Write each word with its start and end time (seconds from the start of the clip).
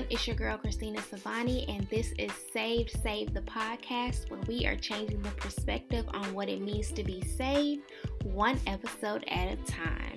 everyone. 0.00 0.12
It's 0.12 0.26
your 0.26 0.36
girl 0.36 0.56
Christina 0.56 1.00
Savani, 1.00 1.68
and 1.68 1.86
this 1.88 2.12
is 2.18 2.30
Saved 2.52 2.90
Save 3.02 3.34
the 3.34 3.42
podcast, 3.42 4.30
where 4.30 4.40
we 4.46 4.66
are 4.66 4.76
changing 4.76 5.22
the 5.22 5.30
perspective 5.30 6.06
on 6.12 6.32
what 6.32 6.48
it 6.48 6.60
means 6.60 6.90
to 6.92 7.04
be 7.04 7.20
saved, 7.22 7.82
one 8.22 8.58
episode 8.66 9.24
at 9.28 9.48
a 9.48 9.56
time. 9.70 10.16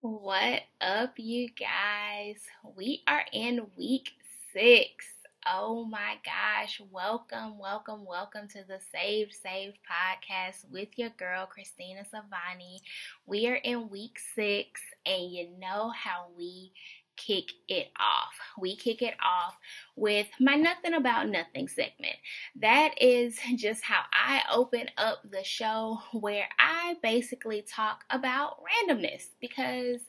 What 0.00 0.62
up, 0.80 1.14
you 1.16 1.48
guys? 1.48 2.40
We 2.76 3.02
are 3.06 3.24
in 3.32 3.66
week 3.76 4.10
six. 4.52 5.13
Oh 5.50 5.84
my 5.84 6.16
gosh, 6.24 6.80
welcome, 6.90 7.58
welcome, 7.58 8.06
welcome 8.06 8.48
to 8.48 8.64
the 8.66 8.78
Saved 8.92 9.34
Saved 9.34 9.76
podcast 9.90 10.70
with 10.70 10.88
your 10.96 11.10
girl 11.10 11.46
Christina 11.46 12.02
Savani. 12.04 12.78
We 13.26 13.46
are 13.48 13.56
in 13.56 13.90
week 13.90 14.18
six, 14.34 14.80
and 15.04 15.30
you 15.30 15.48
know 15.58 15.90
how 15.90 16.28
we 16.36 16.72
kick 17.16 17.44
it 17.68 17.88
off. 18.00 18.32
We 18.58 18.74
kick 18.74 19.02
it 19.02 19.14
off 19.22 19.54
with 19.96 20.28
my 20.40 20.54
Nothing 20.56 20.94
About 20.94 21.28
Nothing 21.28 21.68
segment. 21.68 22.16
That 22.56 22.94
is 23.00 23.38
just 23.56 23.84
how 23.84 24.02
I 24.12 24.42
open 24.50 24.88
up 24.96 25.18
the 25.30 25.44
show, 25.44 25.98
where 26.12 26.48
I 26.58 26.96
basically 27.02 27.62
talk 27.62 28.04
about 28.10 28.58
randomness 28.88 29.26
because 29.40 30.00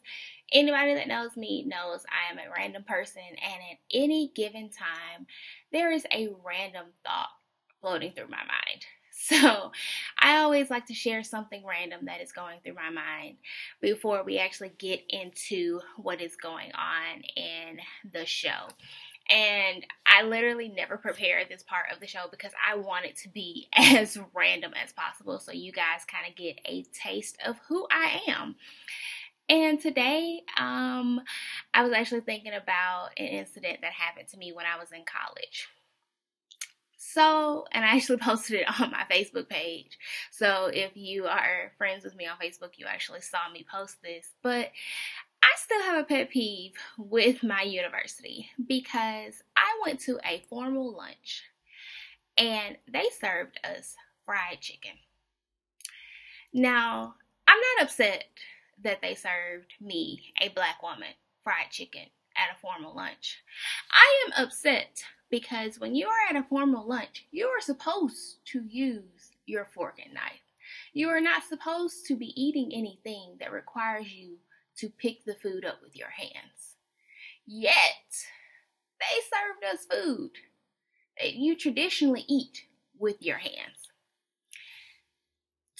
Anybody 0.51 0.93
that 0.95 1.07
knows 1.07 1.35
me 1.35 1.63
knows 1.65 2.05
I 2.09 2.31
am 2.31 2.37
a 2.37 2.51
random 2.53 2.83
person, 2.83 3.23
and 3.23 3.61
at 3.71 3.77
any 3.91 4.31
given 4.35 4.69
time, 4.69 5.25
there 5.71 5.91
is 5.91 6.05
a 6.11 6.29
random 6.43 6.87
thought 7.03 7.29
floating 7.81 8.13
through 8.13 8.29
my 8.29 8.37
mind. 8.37 8.85
So, 9.17 9.71
I 10.19 10.37
always 10.39 10.69
like 10.69 10.85
to 10.87 10.93
share 10.93 11.23
something 11.23 11.63
random 11.65 12.01
that 12.05 12.21
is 12.21 12.31
going 12.33 12.59
through 12.63 12.75
my 12.75 12.91
mind 12.91 13.37
before 13.81 14.23
we 14.23 14.37
actually 14.37 14.73
get 14.77 15.01
into 15.09 15.79
what 15.97 16.21
is 16.21 16.35
going 16.35 16.71
on 16.73 17.23
in 17.35 17.79
the 18.11 18.25
show. 18.25 18.67
And 19.29 19.85
I 20.05 20.21
literally 20.23 20.69
never 20.69 20.97
prepare 20.97 21.43
this 21.49 21.63
part 21.63 21.85
of 21.91 21.99
the 21.99 22.07
show 22.07 22.25
because 22.29 22.51
I 22.69 22.75
want 22.75 23.05
it 23.05 23.15
to 23.17 23.29
be 23.29 23.67
as 23.75 24.17
random 24.33 24.73
as 24.81 24.93
possible 24.93 25.39
so 25.39 25.51
you 25.51 25.71
guys 25.71 26.05
kind 26.05 26.25
of 26.29 26.35
get 26.35 26.59
a 26.65 26.83
taste 26.93 27.37
of 27.45 27.57
who 27.67 27.87
I 27.89 28.21
am. 28.27 28.55
And 29.47 29.79
today, 29.79 30.41
um, 30.57 31.21
I 31.73 31.83
was 31.83 31.93
actually 31.93 32.21
thinking 32.21 32.53
about 32.53 33.09
an 33.17 33.27
incident 33.27 33.79
that 33.81 33.93
happened 33.93 34.27
to 34.29 34.37
me 34.37 34.51
when 34.51 34.65
I 34.65 34.79
was 34.79 34.91
in 34.91 35.03
college. 35.05 35.67
So, 36.97 37.65
and 37.71 37.85
I 37.85 37.95
actually 37.95 38.17
posted 38.21 38.61
it 38.61 38.81
on 38.81 38.91
my 38.91 39.03
Facebook 39.09 39.47
page. 39.47 39.97
So, 40.31 40.71
if 40.73 40.91
you 40.95 41.25
are 41.25 41.71
friends 41.77 42.03
with 42.03 42.15
me 42.15 42.27
on 42.27 42.37
Facebook, 42.37 42.77
you 42.77 42.87
actually 42.87 43.21
saw 43.21 43.49
me 43.53 43.65
post 43.71 44.01
this. 44.01 44.29
But 44.41 44.71
I 45.43 45.51
still 45.57 45.83
have 45.83 45.99
a 45.99 46.07
pet 46.07 46.31
peeve 46.31 46.73
with 46.97 47.43
my 47.43 47.61
university 47.61 48.49
because 48.67 49.43
I 49.55 49.79
went 49.85 49.99
to 50.01 50.19
a 50.25 50.43
formal 50.49 50.91
lunch 50.91 51.43
and 52.35 52.77
they 52.91 53.05
served 53.21 53.59
us 53.63 53.95
fried 54.25 54.59
chicken. 54.59 54.97
Now, 56.51 57.13
I'm 57.47 57.59
not 57.77 57.85
upset 57.85 58.25
that 58.83 59.01
they 59.01 59.15
served 59.15 59.73
me, 59.79 60.33
a 60.41 60.49
black 60.49 60.81
woman, 60.83 61.13
fried 61.43 61.71
chicken 61.71 62.05
at 62.35 62.55
a 62.55 62.59
formal 62.59 62.95
lunch. 62.95 63.41
I 63.91 64.25
am 64.25 64.45
upset 64.45 65.03
because 65.29 65.79
when 65.79 65.95
you 65.95 66.07
are 66.07 66.29
at 66.29 66.35
a 66.35 66.47
formal 66.47 66.87
lunch, 66.87 67.25
you 67.31 67.47
are 67.47 67.61
supposed 67.61 68.37
to 68.51 68.63
use 68.67 69.31
your 69.45 69.65
fork 69.65 69.99
and 70.03 70.13
knife. 70.13 70.41
You 70.93 71.09
are 71.09 71.21
not 71.21 71.43
supposed 71.43 72.05
to 72.07 72.15
be 72.15 72.33
eating 72.41 72.71
anything 72.73 73.37
that 73.39 73.51
requires 73.51 74.11
you 74.11 74.37
to 74.77 74.89
pick 74.89 75.23
the 75.23 75.35
food 75.35 75.65
up 75.65 75.81
with 75.81 75.95
your 75.95 76.09
hands. 76.09 76.75
Yet, 77.45 77.73
they 78.99 79.21
served 79.29 79.73
us 79.73 79.85
food 79.85 80.31
that 81.19 81.33
you 81.35 81.55
traditionally 81.55 82.25
eat 82.27 82.63
with 82.97 83.21
your 83.21 83.37
hands. 83.37 83.84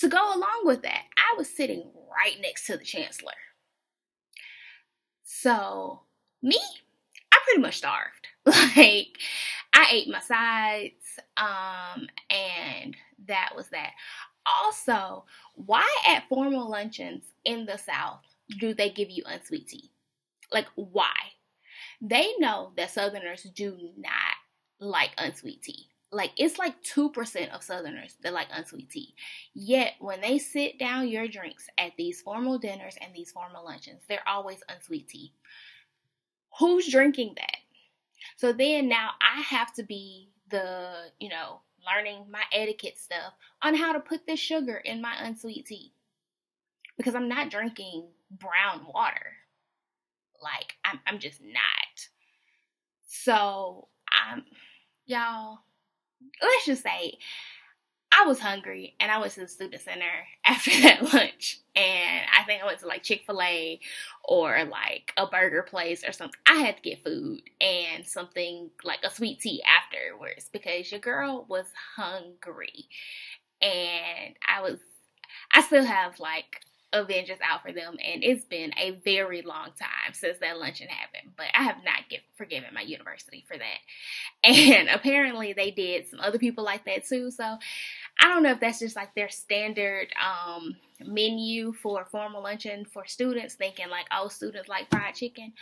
To 0.06 0.12
go 0.12 0.36
along 0.36 0.62
with 0.66 0.84
that, 0.84 1.06
I 1.18 1.36
was 1.36 1.50
sitting 1.50 1.82
right 2.16 2.40
next 2.40 2.68
to 2.68 2.78
the 2.78 2.84
chancellor. 2.84 3.32
So, 5.24 6.02
me, 6.44 6.60
I 7.32 7.40
pretty 7.44 7.60
much 7.60 7.78
starved. 7.78 8.28
like, 8.46 9.18
I 9.74 9.88
ate 9.92 10.08
my 10.08 10.20
sides, 10.20 11.20
um, 11.38 12.08
and 12.30 12.96
that 13.28 13.54
was 13.56 13.70
that. 13.70 13.94
Also, 14.64 15.26
why 15.56 15.90
at 16.08 16.30
formal 16.30 16.70
luncheons 16.70 17.24
in 17.44 17.66
the 17.66 17.78
South 17.78 18.22
do 18.60 18.76
they 18.76 18.92
give 18.92 19.10
you 19.10 19.24
unsweet 19.26 19.68
tea? 19.70 19.90
Like, 20.52 20.68
why? 20.76 21.16
They 22.00 22.32
know 22.38 22.74
that 22.78 22.92
Southerners 22.92 23.42
do 23.56 23.76
not 23.98 24.36
like 24.80 25.14
unsweet 25.18 25.64
tea 25.64 25.88
like 26.16 26.32
it's 26.38 26.58
like 26.58 26.82
2% 26.84 27.54
of 27.54 27.62
southerners 27.62 28.16
that 28.24 28.34
like 28.34 28.48
unsweet 28.52 28.90
tea. 28.90 29.14
Yet 29.54 29.94
when 30.00 30.22
they 30.22 30.40
sit 30.40 30.80
down 30.80 31.10
your 31.10 31.28
drinks 31.28 31.68
at 31.78 31.92
these 31.98 32.22
formal 32.22 32.58
dinners 32.58 32.96
and 33.02 33.14
these 33.14 33.32
formal 33.32 33.66
luncheons 33.66 34.04
they're 34.08 34.28
always 34.28 34.64
unsweet 34.70 35.10
tea. 35.10 35.34
Who's 36.60 36.90
drinking 36.90 37.34
that? 37.36 37.58
So 38.38 38.54
then 38.54 38.88
now 38.88 39.12
i 39.22 39.42
have 39.42 39.74
to 39.74 39.84
be 39.84 40.30
the 40.50 41.10
you 41.20 41.30
know 41.30 41.62
learning 41.86 42.26
my 42.32 42.42
etiquette 42.52 42.98
stuff 42.98 43.34
on 43.62 43.76
how 43.76 43.92
to 43.92 44.00
put 44.00 44.26
the 44.26 44.38
sugar 44.38 44.78
in 44.78 45.02
my 45.02 45.16
unsweet 45.20 45.66
tea. 45.66 45.92
Because 46.96 47.14
i'm 47.14 47.28
not 47.28 47.52
drinking 47.52 48.08
brown 48.32 48.88
water. 48.94 49.34
Like 50.42 50.76
i'm, 50.86 51.02
I'm 51.06 51.20
just 51.20 51.42
not. 51.42 52.08
So 53.06 53.90
i'm 54.10 54.46
y'all 55.06 55.60
let's 56.42 56.66
just 56.66 56.84
say 56.84 57.18
I 58.18 58.26
was 58.26 58.40
hungry 58.40 58.96
and 59.00 59.12
I 59.12 59.20
went 59.20 59.34
to 59.34 59.42
the 59.42 59.48
student 59.48 59.82
center 59.82 60.06
after 60.46 60.72
that 60.82 61.14
lunch. 61.14 61.60
And 61.76 62.26
I 62.34 62.44
think 62.44 62.64
I 62.64 62.66
went 62.66 62.80
to 62.80 62.88
like 62.88 63.04
Chick 63.04 63.24
fil 63.26 63.42
A 63.42 63.80
or 64.24 64.64
like 64.66 65.12
a 65.18 65.28
burger 65.28 65.64
place 65.64 66.04
or 66.08 66.12
something. 66.14 66.40
I 66.46 66.56
had 66.56 66.78
to 66.78 66.82
get 66.82 67.04
food 67.04 67.42
and 67.60 68.06
something 68.06 68.70
like 68.84 69.00
a 69.04 69.14
sweet 69.14 69.42
tea 69.42 69.62
afterwards 69.64 70.50
because 70.52 70.92
your 70.92 71.02
girl 71.02 71.46
was 71.50 71.66
hungry. 71.98 72.86
And 73.62 74.36
I 74.48 74.62
was, 74.62 74.80
I 75.54 75.62
still 75.62 75.84
have 75.86 76.20
like 76.20 76.62
Avengers 77.02 77.40
out 77.44 77.62
for 77.62 77.72
them, 77.72 77.98
and 78.04 78.24
it's 78.24 78.46
been 78.46 78.72
a 78.78 78.92
very 79.04 79.42
long 79.42 79.68
time 79.80 80.14
since 80.14 80.38
that 80.40 80.58
luncheon 80.58 80.88
happened. 80.88 81.34
But 81.36 81.48
I 81.54 81.64
have 81.64 81.84
not 81.84 82.10
get, 82.10 82.22
forgiven 82.36 82.74
my 82.74 82.82
university 82.82 83.46
for 83.48 83.58
that. 83.58 83.80
And 84.56 84.90
apparently, 84.90 85.54
they 85.54 85.72
did 85.72 86.08
some 86.08 86.20
other 86.20 86.38
people 86.40 86.64
like 86.64 86.86
that 86.86 87.06
too. 87.06 87.32
So 87.32 87.44
I 87.44 88.28
don't 88.28 88.44
know 88.44 88.52
if 88.52 88.60
that's 88.60 88.80
just 88.80 88.96
like 88.96 89.14
their 89.16 89.30
standard 89.30 90.08
um, 90.24 90.76
menu 91.04 91.74
for 91.74 92.06
formal 92.06 92.44
luncheon 92.44 92.86
for 92.86 93.06
students, 93.06 93.56
thinking 93.56 93.90
like, 93.90 94.06
oh, 94.12 94.28
students 94.28 94.70
like 94.70 94.90
fried 94.90 95.16
chicken. 95.16 95.54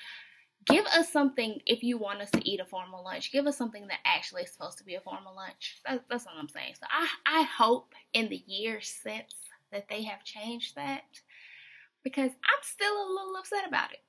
Give 0.66 0.86
us 0.86 1.12
something 1.12 1.60
if 1.66 1.84
you 1.84 1.98
want 1.98 2.22
us 2.22 2.32
to 2.32 2.50
eat 2.50 2.60
a 2.60 2.66
formal 2.66 3.04
lunch. 3.04 3.32
Give 3.32 3.48
us 3.48 3.58
something 3.58 3.88
that 3.88 4.00
actually 4.06 4.44
is 4.44 4.52
supposed 4.52 4.78
to 4.78 4.86
be 4.86 4.96
a 4.96 5.02
formal 5.02 5.36
lunch. 5.36 5.80
That's, 5.86 6.04
that's 6.10 6.26
all 6.26 6.34
I'm 6.40 6.48
saying. 6.48 6.76
So 6.80 6.86
I, 6.90 7.08
I 7.26 7.44
hope 7.44 7.94
in 8.14 8.30
the 8.30 8.42
years 8.48 8.88
since 9.04 9.34
that 9.74 9.90
they 9.90 10.04
have 10.04 10.24
changed 10.24 10.76
that 10.76 11.04
because 12.04 12.32
I'm 12.32 12.62
still 12.62 12.94
a 12.94 13.12
little 13.12 13.36
upset 13.38 13.68
about 13.68 13.92
it. 13.92 14.00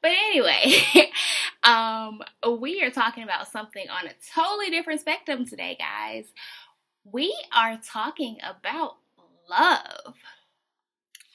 But 0.00 0.12
anyway, 0.12 1.10
um, 1.62 2.22
we 2.58 2.82
are 2.82 2.90
talking 2.90 3.22
about 3.22 3.48
something 3.48 3.86
on 3.88 4.06
a 4.06 4.14
totally 4.34 4.70
different 4.70 5.00
spectrum 5.00 5.46
today, 5.46 5.76
guys. 5.78 6.24
We 7.04 7.36
are 7.54 7.78
talking 7.84 8.38
about 8.42 8.96
love. 9.48 10.14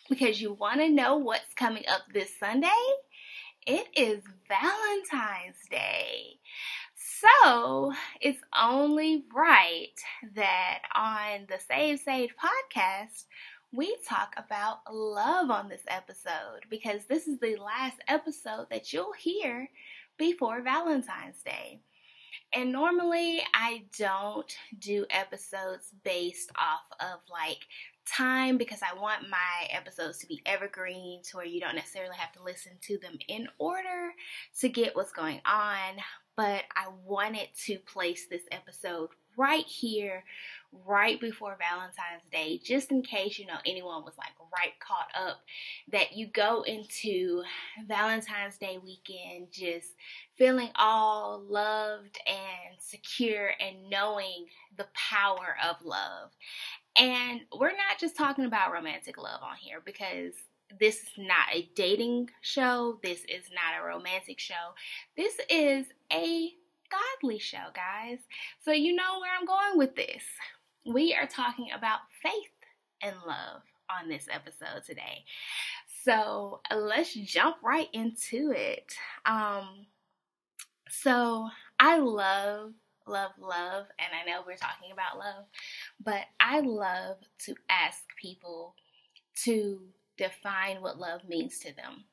Because 0.10 0.42
you 0.42 0.54
want 0.54 0.80
to 0.80 0.90
know 0.90 1.18
what's 1.18 1.54
coming 1.56 1.84
up 1.88 2.02
this 2.13 2.31
Sunday? 2.40 2.69
It 3.66 3.88
is 3.98 4.24
Valentine's 4.48 5.57
Day. 5.69 6.40
So 7.19 7.94
it's 8.22 8.42
only 8.60 9.25
right 9.34 9.94
that 10.36 10.80
on 10.94 11.48
the 11.48 11.58
Save 11.68 12.00
Save 12.00 12.31
podcast, 12.31 13.25
we 13.72 13.98
talk 14.08 14.36
about 14.38 14.80
love 14.92 15.50
on 15.50 15.68
this 15.68 15.84
episode 15.88 16.62
because 16.69 17.06
this 17.06 17.28
is 17.28 17.40
the 17.40 17.56
last 17.56 17.98
episode 18.08 18.68
that 18.69 18.94
you'll 18.94 19.14
hear 19.14 19.69
before 20.18 20.62
Valentine's 20.62 21.42
Day. 21.44 21.80
And 22.54 22.72
normally 22.72 23.42
I 23.54 23.84
don't 23.98 24.54
do 24.80 25.06
episodes 25.10 25.92
based 26.04 26.52
off 26.56 26.86
of 27.00 27.19
like 27.31 27.66
time 28.06 28.58
because 28.58 28.80
I 28.81 29.00
want 29.00 29.30
my 29.30 29.68
episodes 29.72 30.19
to 30.19 30.28
be 30.28 30.42
evergreen 30.46 31.22
to 31.24 31.38
where 31.38 31.46
you 31.46 31.60
don't 31.60 31.75
necessarily 31.75 32.16
have 32.16 32.31
to 32.34 32.44
listen 32.44 32.74
to 32.81 32.98
them 33.00 33.18
in 33.28 33.48
order 33.58 34.12
to 34.60 34.69
get 34.69 34.96
what's 34.96 35.12
going 35.12 35.42
on 35.46 35.96
but 36.38 36.63
I 36.75 36.89
wanted 37.04 37.50
to 37.66 37.80
place 37.80 38.28
this 38.30 38.44
episode 38.51 39.10
right 39.36 39.66
here 39.66 40.24
right 40.86 41.19
before 41.19 41.57
Valentine's 41.60 42.30
Day, 42.31 42.60
just 42.63 42.92
in 42.92 43.01
case 43.01 43.39
you 43.39 43.48
know 43.48 43.57
anyone 43.66 44.04
was 44.04 44.13
like 44.18 44.34
right 44.54 44.74
caught 44.80 45.10
up, 45.19 45.39
that 45.92 46.16
you 46.16 46.28
go 46.28 46.62
into 46.62 47.44
Valentine's 47.88 48.57
Day 48.57 48.78
weekend 48.84 49.48
just 49.51 49.95
feeling 50.36 50.69
all 50.75 51.42
loved 51.50 52.19
and 52.28 52.78
secure 52.80 53.51
and 53.60 53.90
knowing 53.90 54.45
the 54.78 54.88
power 54.94 55.56
of 55.68 55.83
love. 55.83 56.30
And 57.00 57.42
we're 57.57 57.69
not 57.69 58.00
just 58.00 58.16
talking 58.16 58.45
about 58.45 58.72
romantic 58.72 59.18
love 59.18 59.42
on 59.42 59.56
here 59.60 59.81
because 59.83 60.33
this 60.80 61.04
is 61.04 61.10
not 61.18 61.48
a 61.54 61.69
dating 61.75 62.30
show. 62.42 63.00
This 63.02 63.19
is 63.25 63.50
not 63.54 63.80
a 63.80 63.86
romantic 63.86 64.40
show. 64.40 64.75
This 65.16 65.36
is 65.50 65.88
a 66.12 66.52
godly 66.90 67.40
show, 67.40 67.66
guys. 67.74 68.19
So 68.64 68.72
you 68.72 68.96
know 68.96 69.19
where 69.19 69.31
I'm 69.38 69.46
going 69.46 69.78
with 69.78 69.96
this. 69.96 70.24
We 70.86 71.14
are 71.14 71.28
talking 71.28 71.69
about 71.75 72.00
faith 72.22 72.34
and 73.02 73.16
love 73.25 73.62
on 73.90 74.10
this 74.10 74.28
episode 74.31 74.84
today. 74.86 75.24
So 76.04 76.62
let's 76.74 77.14
jump 77.14 77.58
right 77.64 77.90
into 77.94 78.52
it. 78.52 78.94
Um, 79.25 79.88
so 80.90 81.50
I 81.80 81.98
love, 81.98 82.72
love, 83.06 83.31
love, 83.40 83.88
and 84.00 84.10
I 84.14 84.30
know 84.30 84.44
we're 84.46 84.56
talking 84.56 84.92
about 84.92 85.18
love, 85.18 85.46
but 86.04 86.22
I 86.40 86.62
love 86.62 87.18
to 87.46 87.56
ask 87.69 88.04
people 88.22 88.75
to 89.44 89.81
define 90.18 90.81
what 90.81 91.00
love 91.00 91.22
means 91.28 91.60
to 91.60 91.75
them. 91.75 92.06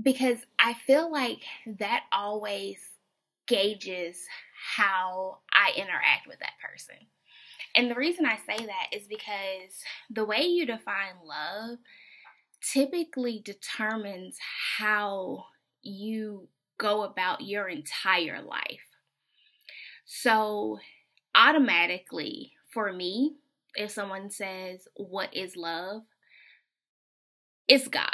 Because 0.00 0.38
I 0.58 0.74
feel 0.74 1.10
like 1.10 1.42
that 1.78 2.04
always 2.12 2.78
gauges 3.46 4.18
how 4.76 5.38
I 5.52 5.72
interact 5.76 6.26
with 6.26 6.38
that 6.40 6.58
person. 6.62 6.96
And 7.74 7.90
the 7.90 7.94
reason 7.94 8.26
I 8.26 8.36
say 8.36 8.64
that 8.64 8.88
is 8.92 9.06
because 9.06 9.80
the 10.10 10.24
way 10.24 10.42
you 10.42 10.66
define 10.66 11.14
love 11.24 11.78
typically 12.60 13.40
determines 13.44 14.38
how 14.78 15.44
you 15.82 16.48
go 16.78 17.02
about 17.02 17.42
your 17.42 17.68
entire 17.68 18.42
life. 18.42 18.80
So, 20.04 20.78
automatically, 21.34 22.52
for 22.72 22.92
me, 22.92 23.36
if 23.74 23.90
someone 23.90 24.30
says, 24.30 24.88
What 24.96 25.34
is 25.34 25.56
love? 25.56 26.02
It's 27.68 27.88
God. 27.88 28.06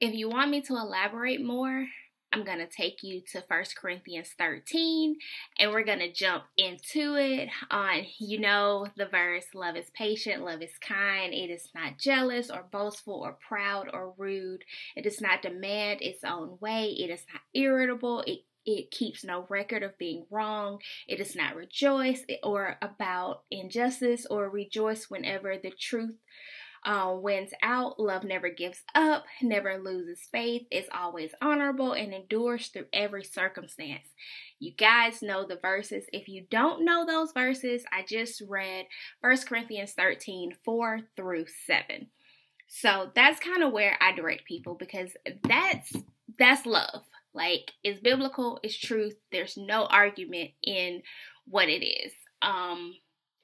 If 0.00 0.14
you 0.14 0.30
want 0.30 0.50
me 0.50 0.62
to 0.62 0.72
elaborate 0.72 1.44
more, 1.44 1.86
I'm 2.32 2.42
going 2.42 2.58
to 2.58 2.66
take 2.66 3.02
you 3.02 3.20
to 3.32 3.44
1 3.46 3.64
Corinthians 3.78 4.30
13 4.38 5.16
and 5.58 5.70
we're 5.70 5.84
going 5.84 5.98
to 5.98 6.10
jump 6.10 6.44
into 6.56 7.16
it 7.16 7.50
on, 7.70 8.06
you 8.18 8.40
know, 8.40 8.86
the 8.96 9.04
verse 9.04 9.44
love 9.54 9.76
is 9.76 9.90
patient, 9.90 10.42
love 10.42 10.62
is 10.62 10.78
kind, 10.80 11.34
it 11.34 11.50
is 11.50 11.68
not 11.74 11.98
jealous 11.98 12.50
or 12.50 12.64
boastful 12.72 13.20
or 13.20 13.36
proud 13.46 13.90
or 13.92 14.14
rude, 14.16 14.64
it 14.96 15.02
does 15.02 15.20
not 15.20 15.42
demand 15.42 16.00
its 16.00 16.24
own 16.24 16.56
way, 16.62 16.96
it 16.98 17.10
is 17.10 17.26
not 17.30 17.42
irritable, 17.54 18.22
it 18.26 18.40
it 18.64 18.92
keeps 18.92 19.24
no 19.24 19.44
record 19.48 19.82
of 19.82 19.98
being 19.98 20.24
wrong. 20.30 20.78
It 21.08 21.16
does 21.16 21.34
not 21.34 21.56
rejoice 21.56 22.22
eh, 22.28 22.36
or 22.44 22.76
about 22.80 23.42
injustice 23.50 24.24
or 24.24 24.48
rejoice 24.48 25.10
whenever 25.10 25.56
the 25.58 25.72
truth 25.72 26.14
uh, 26.84 27.14
wins 27.16 27.50
out. 27.62 28.00
Love 28.00 28.24
never 28.24 28.48
gives 28.48 28.82
up, 28.94 29.24
never 29.40 29.78
loses 29.78 30.20
faith, 30.32 30.62
is 30.70 30.86
always 30.92 31.30
honorable, 31.40 31.92
and 31.92 32.12
endures 32.12 32.68
through 32.68 32.86
every 32.92 33.24
circumstance. 33.24 34.08
You 34.58 34.72
guys 34.72 35.22
know 35.22 35.46
the 35.46 35.58
verses. 35.60 36.04
If 36.12 36.28
you 36.28 36.46
don't 36.50 36.84
know 36.84 37.04
those 37.06 37.32
verses, 37.32 37.84
I 37.92 38.04
just 38.08 38.42
read 38.48 38.86
1 39.20 39.36
Corinthians 39.48 39.92
13 39.92 40.54
4 40.64 41.00
through 41.16 41.46
7. 41.66 42.08
So 42.74 43.10
that's 43.14 43.38
kind 43.38 43.62
of 43.62 43.72
where 43.72 43.98
I 44.00 44.12
direct 44.12 44.46
people 44.46 44.74
because 44.74 45.10
that's 45.46 45.92
that's 46.38 46.64
love. 46.64 47.02
Like 47.34 47.70
it's 47.84 48.00
biblical, 48.00 48.60
it's 48.62 48.78
truth. 48.78 49.14
There's 49.30 49.58
no 49.58 49.84
argument 49.84 50.52
in 50.62 51.02
what 51.46 51.68
it 51.68 51.84
is. 51.84 52.12
Um 52.40 52.94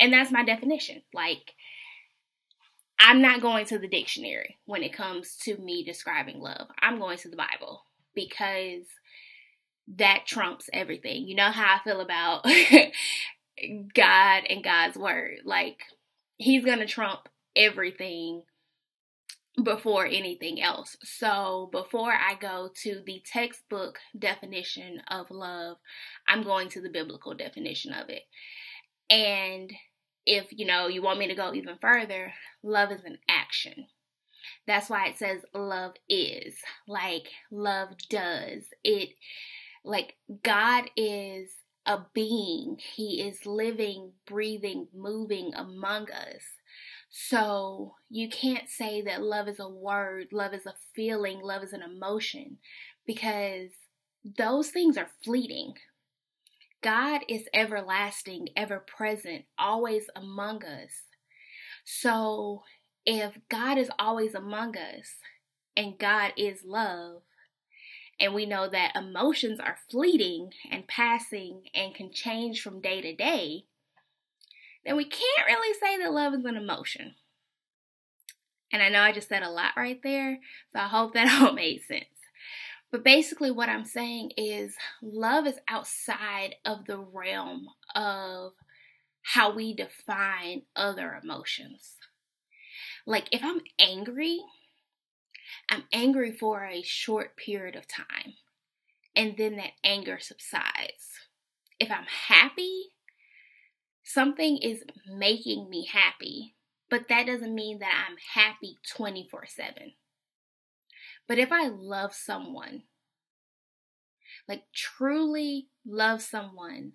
and 0.01 0.13
that's 0.13 0.31
my 0.31 0.45
definition. 0.45 1.03
Like 1.13 1.53
I'm 3.01 3.23
not 3.23 3.41
going 3.41 3.67
to 3.67 3.79
the 3.79 3.89
dictionary 3.89 4.59
when 4.67 4.83
it 4.83 4.93
comes 4.93 5.37
to 5.43 5.57
me 5.57 5.85
describing 5.85 6.41
love. 6.41 6.69
I'm 6.81 6.99
going 6.99 7.19
to 7.19 7.29
the 7.29 7.37
Bible 7.37 7.83
because 8.15 8.87
that 9.97 10.27
trumps 10.27 10.69
everything. 10.73 11.27
You 11.27 11.37
know 11.37 11.51
how 11.51 11.77
I 11.77 11.85
feel 11.85 12.01
about 12.01 12.45
God 13.95 14.43
and 14.49 14.65
God's 14.65 14.97
word. 14.97 15.39
Like, 15.45 15.81
He's 16.37 16.65
going 16.65 16.79
to 16.79 16.87
trump 16.87 17.29
everything 17.57 18.43
before 19.63 20.07
anything 20.07 20.61
else. 20.61 20.97
So, 21.03 21.69
before 21.73 22.13
I 22.13 22.35
go 22.35 22.71
to 22.83 23.03
the 23.05 23.23
textbook 23.25 23.99
definition 24.17 25.03
of 25.09 25.31
love, 25.31 25.79
I'm 26.29 26.43
going 26.43 26.69
to 26.71 26.81
the 26.81 26.91
biblical 26.91 27.35
definition 27.35 27.93
of 27.93 28.09
it. 28.09 28.23
And 29.11 29.73
if 30.29 30.47
you 30.51 30.67
know 30.67 30.89
you 30.89 31.01
want 31.01 31.19
me 31.19 31.27
to 31.27 31.35
go 31.35 31.55
even 31.55 31.79
further, 31.81 32.35
love 32.63 32.93
is 32.93 33.03
an 33.05 33.19
action. 33.29 33.87
That's 34.67 34.91
why 34.91 35.09
it 35.09 35.19
says 35.19 35.41
love 35.55 35.95
is. 36.09 36.55
Like 36.87 37.29
love 37.51 37.89
does. 38.11 38.65
It 38.85 39.11
like 39.85 40.17
God 40.43 40.91
is 40.97 41.51
a 41.87 42.01
being. 42.13 42.77
He 42.95 43.23
is 43.23 43.47
living, 43.47 44.13
breathing, 44.27 44.89
moving 44.95 45.53
among 45.55 46.11
us. 46.11 46.43
So 47.09 47.95
you 48.11 48.29
can't 48.29 48.69
say 48.69 49.01
that 49.03 49.23
love 49.23 49.49
is 49.49 49.61
a 49.61 49.69
word, 49.69 50.27
love 50.31 50.53
is 50.53 50.67
a 50.67 50.75
feeling, 50.95 51.41
love 51.41 51.63
is 51.63 51.73
an 51.73 51.81
emotion 51.81 52.59
because 53.07 53.71
those 54.37 54.69
things 54.69 54.99
are 54.99 55.09
fleeting. 55.25 55.73
God 56.83 57.23
is 57.29 57.49
everlasting, 57.53 58.49
ever 58.57 58.79
present, 58.79 59.45
always 59.59 60.05
among 60.15 60.65
us. 60.65 60.91
So 61.85 62.63
if 63.05 63.39
God 63.49 63.79
is 63.79 63.91
always 63.99 64.35
among 64.35 64.77
us 64.77 65.17
and 65.77 65.99
God 65.99 66.33
is 66.37 66.65
love, 66.65 67.23
and 68.21 68.35
we 68.35 68.47
know 68.47 68.69
that 68.69 68.97
emotions 68.97 69.61
are 69.61 69.77
fleeting 69.91 70.51
and 70.71 70.89
passing 70.89 71.63
and 71.73 71.95
can 71.95 72.13
change 72.13 72.61
from 72.63 72.81
day 72.81 73.01
to 73.01 73.15
day, 73.15 73.65
then 74.85 74.97
we 74.97 75.05
can't 75.05 75.47
really 75.47 75.79
say 75.79 75.99
that 75.99 76.13
love 76.13 76.35
is 76.35 76.45
an 76.45 76.57
emotion. 76.57 77.15
And 78.73 78.83
I 78.83 78.89
know 78.89 79.01
I 79.01 79.13
just 79.13 79.29
said 79.29 79.43
a 79.43 79.51
lot 79.51 79.73
right 79.77 80.01
there, 80.03 80.41
so 80.73 80.81
I 80.81 80.89
hope 80.89 81.15
that 81.15 81.43
all 81.43 81.53
made 81.53 81.83
sense. 81.83 82.05
But 82.91 83.05
basically, 83.05 83.51
what 83.51 83.69
I'm 83.69 83.85
saying 83.85 84.33
is 84.37 84.75
love 85.03 85.47
is 85.47 85.59
outside 85.69 86.57
of 86.65 86.87
the 86.87 86.99
realm 86.99 87.69
of 87.95 88.53
how 89.23 89.53
we 89.53 89.75
define 89.75 90.63
other 90.75 91.21
emotions. 91.23 91.97
Like, 93.07 93.29
if 93.31 93.45
I'm 93.45 93.61
angry, 93.79 94.41
I'm 95.69 95.85
angry 95.93 96.33
for 96.33 96.65
a 96.65 96.83
short 96.83 97.37
period 97.37 97.77
of 97.77 97.87
time, 97.87 98.35
and 99.15 99.37
then 99.37 99.57
that 99.57 99.73
anger 99.85 100.19
subsides. 100.19 101.21
If 101.79 101.91
I'm 101.91 102.07
happy, 102.29 102.93
something 104.03 104.59
is 104.59 104.83
making 105.07 105.69
me 105.69 105.87
happy, 105.87 106.55
but 106.89 107.09
that 107.09 107.27
doesn't 107.27 107.55
mean 107.55 107.81
that 107.81 108.07
I'm 108.09 108.17
happy 108.35 108.79
24 108.97 109.47
7. 109.47 109.93
But 111.29 111.39
if 111.39 111.53
I 111.53 111.69
love 111.69 112.15
someone, 112.15 112.85
like 114.49 114.65
truly 114.75 115.69
love 115.87 116.23
someone 116.23 116.93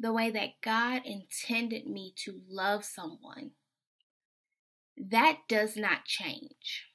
the 0.00 0.12
way 0.12 0.30
that 0.30 0.60
God 0.62 1.02
intended 1.04 1.86
me 1.86 2.14
to 2.24 2.40
love 2.48 2.84
someone, 2.84 3.50
that 4.96 5.40
does 5.48 5.76
not 5.76 6.06
change. 6.06 6.86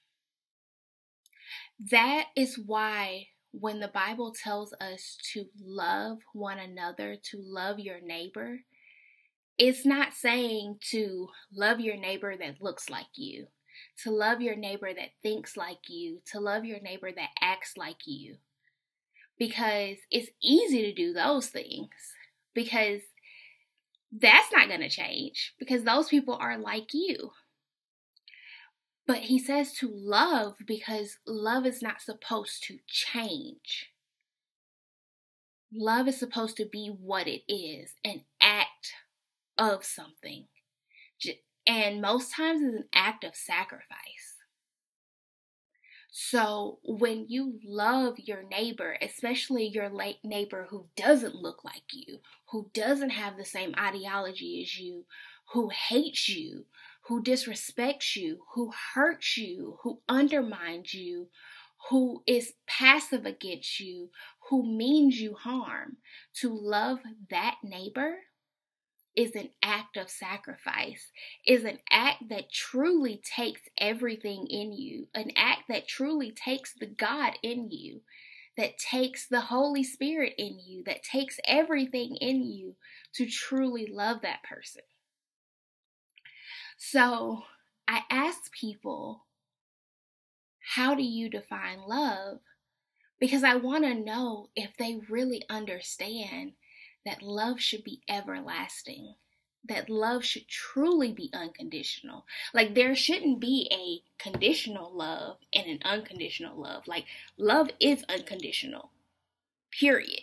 That 1.92 2.26
is 2.36 2.60
why 2.66 3.28
when 3.52 3.80
the 3.80 3.88
Bible 3.88 4.34
tells 4.34 4.74
us 4.82 5.18
to 5.34 5.46
love 5.62 6.20
one 6.34 6.60
another, 6.60 7.16
to 7.32 7.38
love 7.42 7.80
your 7.80 8.02
neighbor, 8.02 8.60
it's 9.58 9.86
not 9.86 10.14
saying 10.14 10.80
to 10.90 11.28
love 11.54 11.80
your 11.80 11.98
neighbor 11.98 12.36
that 12.38 12.62
looks 12.62 12.90
like 12.90 13.08
you 13.16 13.48
to 14.04 14.12
love 14.12 14.42
your 14.42 14.56
neighbor 14.56 14.94
that 14.94 15.12
thinks 15.22 15.58
like 15.58 15.90
you, 15.90 16.20
to 16.32 16.40
love 16.40 16.66
your 16.66 16.80
neighbor 16.80 17.12
that 17.12 17.30
acts 17.42 17.74
like 17.78 18.06
you. 18.06 18.38
Because 19.38 19.98
it's 20.12 20.30
easy 20.44 20.82
to 20.84 20.94
do 20.94 21.14
those 21.14 21.48
things 21.48 21.90
because 22.54 23.02
that's 24.12 24.52
not 24.52 24.68
going 24.68 24.82
to 24.82 24.90
change 24.90 25.54
because 25.60 25.84
those 25.84 26.08
people 26.10 26.38
are 26.40 26.58
like 26.58 26.94
you. 26.94 27.32
But 29.08 29.20
he 29.20 29.40
says 29.40 29.74
to 29.74 29.90
love 29.92 30.56
because 30.68 31.18
love 31.26 31.66
is 31.66 31.82
not 31.82 32.02
supposed 32.02 32.64
to 32.66 32.80
change. 32.88 33.92
Love 35.74 36.08
is 36.08 36.18
supposed 36.18 36.58
to 36.58 36.66
be 36.66 36.88
what 36.88 37.28
it 37.28 37.42
is 37.52 37.94
an 38.04 38.22
act 38.42 38.94
of 39.58 39.84
something. 39.84 40.46
And 41.68 42.02
most 42.02 42.34
times 42.34 42.62
it's 42.62 42.76
an 42.76 42.86
act 42.94 43.24
of 43.24 43.36
sacrifice. 43.36 44.36
So 46.12 46.80
when 46.84 47.28
you 47.30 47.60
love 47.64 48.18
your 48.18 48.44
neighbor, 48.44 48.98
especially 49.02 49.68
your 49.68 49.90
late 49.90 50.18
neighbor 50.24 50.68
who 50.70 50.88
doesn't 50.96 51.36
look 51.36 51.64
like 51.64 51.84
you, 51.94 52.20
who 52.48 52.70
doesn't 52.74 53.12
have 53.12 53.38
the 53.38 53.46
same 53.46 53.76
ideology 53.78 54.62
as 54.64 54.80
you, 54.80 55.06
who 55.54 55.70
hates 55.70 56.28
you, 56.28 56.66
who 57.04 57.24
disrespects 57.24 58.16
you, 58.16 58.40
who 58.54 58.72
hurts 58.94 59.38
you, 59.38 59.78
who 59.84 60.02
undermines 60.10 60.94
you, 60.94 61.28
who 61.90 62.24
is 62.28 62.54
passive 62.68 63.26
against 63.26 63.80
you, 63.80 64.10
who 64.50 64.66
means 64.66 65.20
you 65.20 65.34
harm, 65.34 65.98
to 66.34 66.50
love 66.50 67.00
that 67.30 67.58
neighbor 67.64 68.18
is 69.20 69.36
an 69.36 69.50
act 69.62 69.98
of 69.98 70.10
sacrifice, 70.10 71.12
is 71.46 71.66
an 71.66 71.78
act 71.92 72.30
that 72.30 72.50
truly 72.50 73.22
takes 73.22 73.60
everything 73.78 74.48
in 74.50 74.72
you, 74.72 75.10
an 75.14 75.30
act 75.36 75.64
that 75.68 75.90
truly 75.90 76.32
takes 76.32 76.74
the 76.74 76.86
God 76.86 77.34
in 77.44 77.70
you, 77.70 78.00
that 78.56 78.78
takes 78.78 79.28
the 79.28 79.42
Holy 79.42 79.84
Spirit 79.84 80.36
in 80.38 80.58
you, 80.66 80.84
that 80.86 81.04
takes 81.04 81.38
everything 81.46 82.16
in 82.22 82.44
you 82.44 82.78
to 83.14 83.26
truly 83.26 83.88
love 83.92 84.22
that 84.22 84.42
person. 84.42 84.84
So 86.78 87.44
I 87.90 88.04
ask 88.10 88.54
people, 88.54 89.26
how 90.76 90.96
do 90.96 91.04
you 91.04 91.30
define 91.30 91.80
love? 91.86 92.40
Because 93.20 93.44
I 93.44 93.56
want 93.56 93.84
to 93.84 93.94
know 93.94 94.48
if 94.56 94.78
they 94.78 95.02
really 95.10 95.44
understand 95.50 96.54
that 97.06 97.22
love 97.22 97.60
should 97.60 97.84
be 97.84 98.02
everlasting, 98.10 99.16
that 99.68 99.90
love 99.90 100.24
should 100.24 100.48
truly 100.48 101.12
be 101.12 101.30
unconditional. 101.34 102.26
Like 102.54 102.76
there 102.76 102.96
shouldn't 102.96 103.40
be 103.40 103.70
a 103.72 104.04
conditional 104.22 104.96
love 104.96 105.38
and 105.54 105.68
an 105.68 105.80
unconditional 105.84 106.60
love. 106.60 106.88
Like 106.88 107.06
love 107.38 107.70
is 107.80 108.04
unconditional, 108.10 108.92
period. 109.72 110.22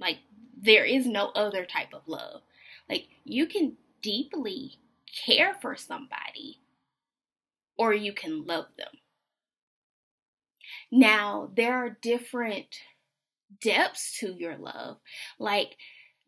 Like 0.00 0.18
there 0.60 0.84
is 0.84 1.06
no 1.06 1.30
other 1.34 1.64
type 1.64 1.92
of 1.92 2.06
love. 2.06 2.42
Like 2.88 3.08
you 3.24 3.46
can 3.46 3.76
deeply 4.02 4.78
care 5.24 5.56
for 5.60 5.76
somebody 5.76 6.60
or 7.76 7.92
you 7.92 8.12
can 8.12 8.44
love 8.46 8.66
them. 8.78 8.88
Now, 10.90 11.50
there 11.54 11.74
are 11.74 11.98
different 12.00 12.80
depths 13.60 14.18
to 14.20 14.32
your 14.32 14.56
love. 14.56 14.98
Like 15.38 15.76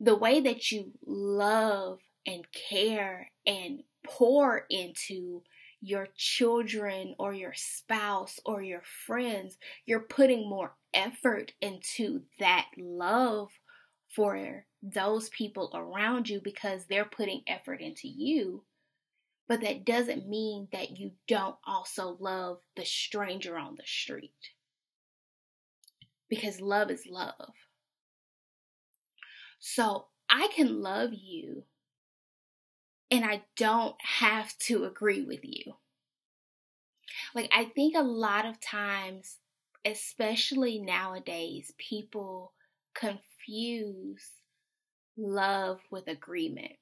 the 0.01 0.17
way 0.17 0.41
that 0.41 0.71
you 0.71 0.93
love 1.07 2.01
and 2.27 2.45
care 2.53 3.31
and 3.47 3.83
pour 4.05 4.65
into 4.71 5.43
your 5.81 6.09
children 6.17 7.15
or 7.19 7.33
your 7.33 7.55
spouse 7.55 8.41
or 8.45 8.63
your 8.63 8.83
friends, 9.07 9.59
you're 9.87 10.01
putting 10.01 10.49
more 10.49 10.75
effort 10.93 11.53
into 11.61 12.23
that 12.39 12.67
love 12.77 13.51
for 14.15 14.65
those 14.83 15.29
people 15.31 15.71
around 15.75 16.29
you 16.29 16.41
because 16.43 16.87
they're 16.87 17.05
putting 17.05 17.43
effort 17.47 17.81
into 17.81 18.09
you. 18.09 18.65
But 19.49 19.61
that 19.63 19.85
doesn't 19.85 20.29
mean 20.29 20.69
that 20.73 20.99
you 20.99 21.13
don't 21.27 21.57
also 21.67 22.17
love 22.21 22.59
the 22.77 22.85
stranger 22.85 23.57
on 23.57 23.77
the 23.77 23.87
street. 23.87 24.33
Because 26.29 26.61
love 26.61 26.91
is 26.91 27.05
love. 27.09 27.53
So 29.61 30.09
I 30.29 30.49
can 30.49 30.83
love 30.83 31.13
you 31.13 31.65
and 33.11 33.25
I 33.25 33.45
don't 33.57 33.97
have 34.01 34.57
to 34.59 34.85
agree 34.85 35.23
with 35.23 35.45
you. 35.45 35.75
Like, 37.35 37.51
I 37.53 37.65
think 37.65 37.95
a 37.97 38.03
lot 38.03 38.45
of 38.47 38.61
times, 38.61 39.39
especially 39.85 40.79
nowadays, 40.79 41.73
people 41.79 42.53
confuse 42.95 44.31
love 45.17 45.81
with 45.91 46.07
agreement. 46.07 46.73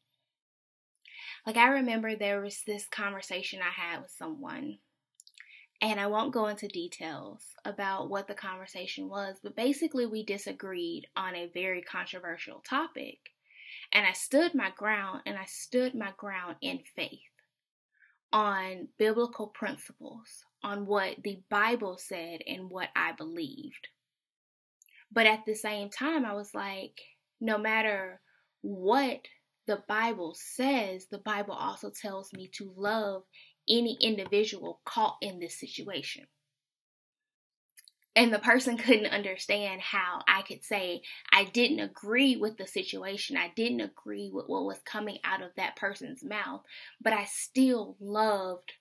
Like, 1.46 1.56
I 1.56 1.68
remember 1.68 2.16
there 2.16 2.40
was 2.40 2.62
this 2.66 2.86
conversation 2.86 3.60
I 3.62 3.70
had 3.70 4.02
with 4.02 4.10
someone 4.10 4.78
and 5.82 6.00
I 6.00 6.06
won't 6.06 6.32
go 6.32 6.46
into 6.46 6.68
details 6.68 7.42
about 7.64 8.08
what 8.08 8.28
the 8.28 8.34
conversation 8.34 9.08
was, 9.08 9.36
but 9.42 9.56
basically, 9.56 10.06
we 10.06 10.24
disagreed 10.24 11.06
on 11.16 11.34
a 11.34 11.50
very 11.52 11.82
controversial 11.82 12.62
topic. 12.68 13.18
And 13.92 14.06
I 14.06 14.12
stood 14.12 14.54
my 14.54 14.70
ground, 14.76 15.22
and 15.26 15.36
I 15.36 15.44
stood 15.44 15.94
my 15.94 16.12
ground 16.16 16.56
in 16.62 16.80
faith 16.94 17.20
on 18.32 18.88
biblical 18.98 19.48
principles, 19.48 20.44
on 20.62 20.86
what 20.86 21.16
the 21.22 21.38
Bible 21.48 21.98
said 21.98 22.40
and 22.46 22.70
what 22.70 22.88
I 22.96 23.12
believed. 23.12 23.88
But 25.12 25.26
at 25.26 25.44
the 25.46 25.54
same 25.54 25.90
time, 25.90 26.24
I 26.24 26.32
was 26.32 26.54
like, 26.54 27.00
no 27.40 27.58
matter 27.58 28.20
what 28.62 29.20
the 29.66 29.82
Bible 29.88 30.34
says, 30.36 31.06
the 31.10 31.18
Bible 31.18 31.54
also 31.54 31.90
tells 31.90 32.32
me 32.32 32.48
to 32.54 32.72
love 32.76 33.22
any 33.68 33.96
individual 34.00 34.80
caught 34.84 35.16
in 35.20 35.38
this 35.38 35.58
situation. 35.58 36.26
And 38.14 38.32
the 38.32 38.38
person 38.38 38.76
couldn't 38.78 39.12
understand 39.12 39.82
how 39.82 40.22
I 40.26 40.42
could 40.42 40.64
say 40.64 41.02
I 41.32 41.44
didn't 41.44 41.80
agree 41.80 42.36
with 42.36 42.56
the 42.56 42.66
situation. 42.66 43.36
I 43.36 43.52
didn't 43.54 43.82
agree 43.82 44.30
with 44.32 44.46
what 44.48 44.64
was 44.64 44.78
coming 44.84 45.18
out 45.22 45.42
of 45.42 45.50
that 45.56 45.76
person's 45.76 46.24
mouth, 46.24 46.62
but 47.00 47.12
I 47.12 47.24
still 47.24 47.96
loved 48.00 48.72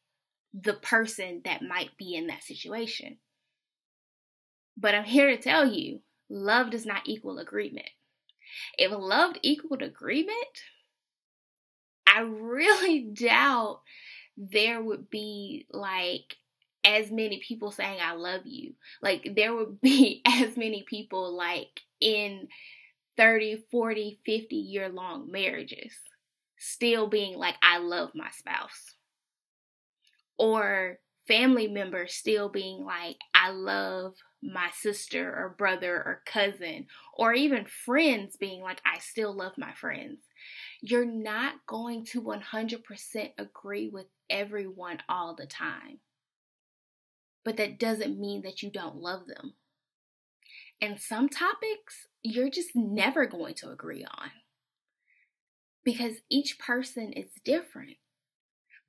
the 0.54 0.74
person 0.74 1.42
that 1.44 1.62
might 1.62 1.98
be 1.98 2.16
in 2.16 2.28
that 2.28 2.44
situation. 2.44 3.18
But 4.78 4.96
I'm 4.96 5.04
here 5.04 5.30
to 5.30 5.38
tell 5.38 5.68
you 5.68 6.00
love 6.30 6.72
does 6.72 6.86
not 6.86 7.04
equal 7.06 7.38
agreement. 7.38 7.90
If 8.78 8.92
love 8.92 9.36
equaled 9.42 9.82
agreement, 9.82 10.64
I 12.08 12.22
really 12.28 13.02
doubt 13.02 13.82
there 14.38 14.82
would 14.82 15.10
be 15.10 15.68
like 15.72 16.36
as 16.86 17.12
many 17.12 17.42
people 17.46 17.72
saying 17.72 18.00
I 18.02 18.14
love 18.14 18.42
you. 18.46 18.74
Like 19.02 19.34
there 19.36 19.54
would 19.54 19.82
be 19.82 20.22
as 20.26 20.56
many 20.58 20.86
people 20.88 21.36
like 21.36 21.82
in 22.00 22.48
30, 23.18 23.64
40, 23.72 24.20
50 24.26 24.56
year 24.56 24.90
long 24.90 25.32
marriages 25.32 25.94
still 26.58 27.08
being 27.08 27.38
like 27.38 27.56
I 27.62 27.80
love 27.80 28.12
my 28.16 28.30
spouse. 28.32 28.96
Or 30.38 31.00
family 31.28 31.68
members 31.68 32.14
still 32.14 32.50
being 32.50 32.84
like 32.84 33.18
I 33.34 33.52
love 33.52 34.14
my 34.46 34.70
sister 34.74 35.30
or 35.30 35.56
brother 35.58 35.96
or 35.96 36.22
cousin 36.26 36.88
or 37.14 37.34
even 37.34 37.66
friends 37.66 38.38
being 38.38 38.62
like 38.62 38.82
I 38.86 39.00
still 39.00 39.36
love 39.36 39.54
my 39.58 39.74
friends. 39.74 40.20
You're 40.82 41.06
not 41.06 41.66
going 41.68 42.06
to 42.08 42.22
100% 42.22 43.32
agree 43.38 43.90
with 43.90 44.06
everyone 44.30 45.00
all 45.10 45.36
the 45.36 45.48
time. 45.48 46.00
But 47.44 47.58
that 47.58 47.80
doesn't 47.80 48.20
mean 48.20 48.42
that 48.44 48.62
you 48.62 48.72
don't 48.72 48.98
love 48.98 49.28
them. 49.28 49.54
And 50.82 51.00
some 51.00 51.30
topics 51.30 52.08
you're 52.24 52.50
just 52.50 52.76
never 52.76 53.26
going 53.26 53.54
to 53.56 53.70
agree 53.70 54.04
on 54.04 54.32
because 55.84 56.16
each 56.30 56.58
person 56.60 57.14
is 57.14 57.30
different. 57.46 57.98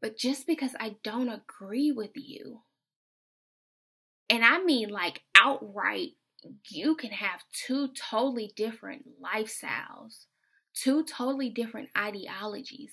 But 0.00 0.16
just 0.16 0.46
because 0.46 0.72
I 0.80 0.96
don't 1.04 1.28
agree 1.28 1.92
with 1.92 2.12
you, 2.14 2.62
and 4.28 4.45
I 4.45 4.62
mean 4.62 4.88
like 4.90 5.23
outright, 5.37 6.11
you 6.68 6.97
can 6.97 7.11
have 7.11 7.40
two 7.52 7.88
totally 7.88 8.52
different 8.56 9.06
lifestyles, 9.23 10.26
two 10.75 11.04
totally 11.04 11.50
different 11.50 11.90
ideologies. 11.97 12.92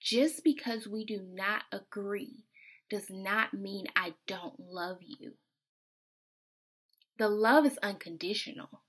Just 0.00 0.44
because 0.44 0.86
we 0.86 1.06
do 1.06 1.22
not 1.22 1.62
agree 1.72 2.44
does 2.90 3.06
not 3.08 3.54
mean 3.54 3.86
I 3.96 4.14
don't 4.26 4.60
love 4.60 4.98
you. 5.00 5.32
The 7.18 7.28
love 7.28 7.64
is 7.64 7.78
unconditional. 7.82 8.82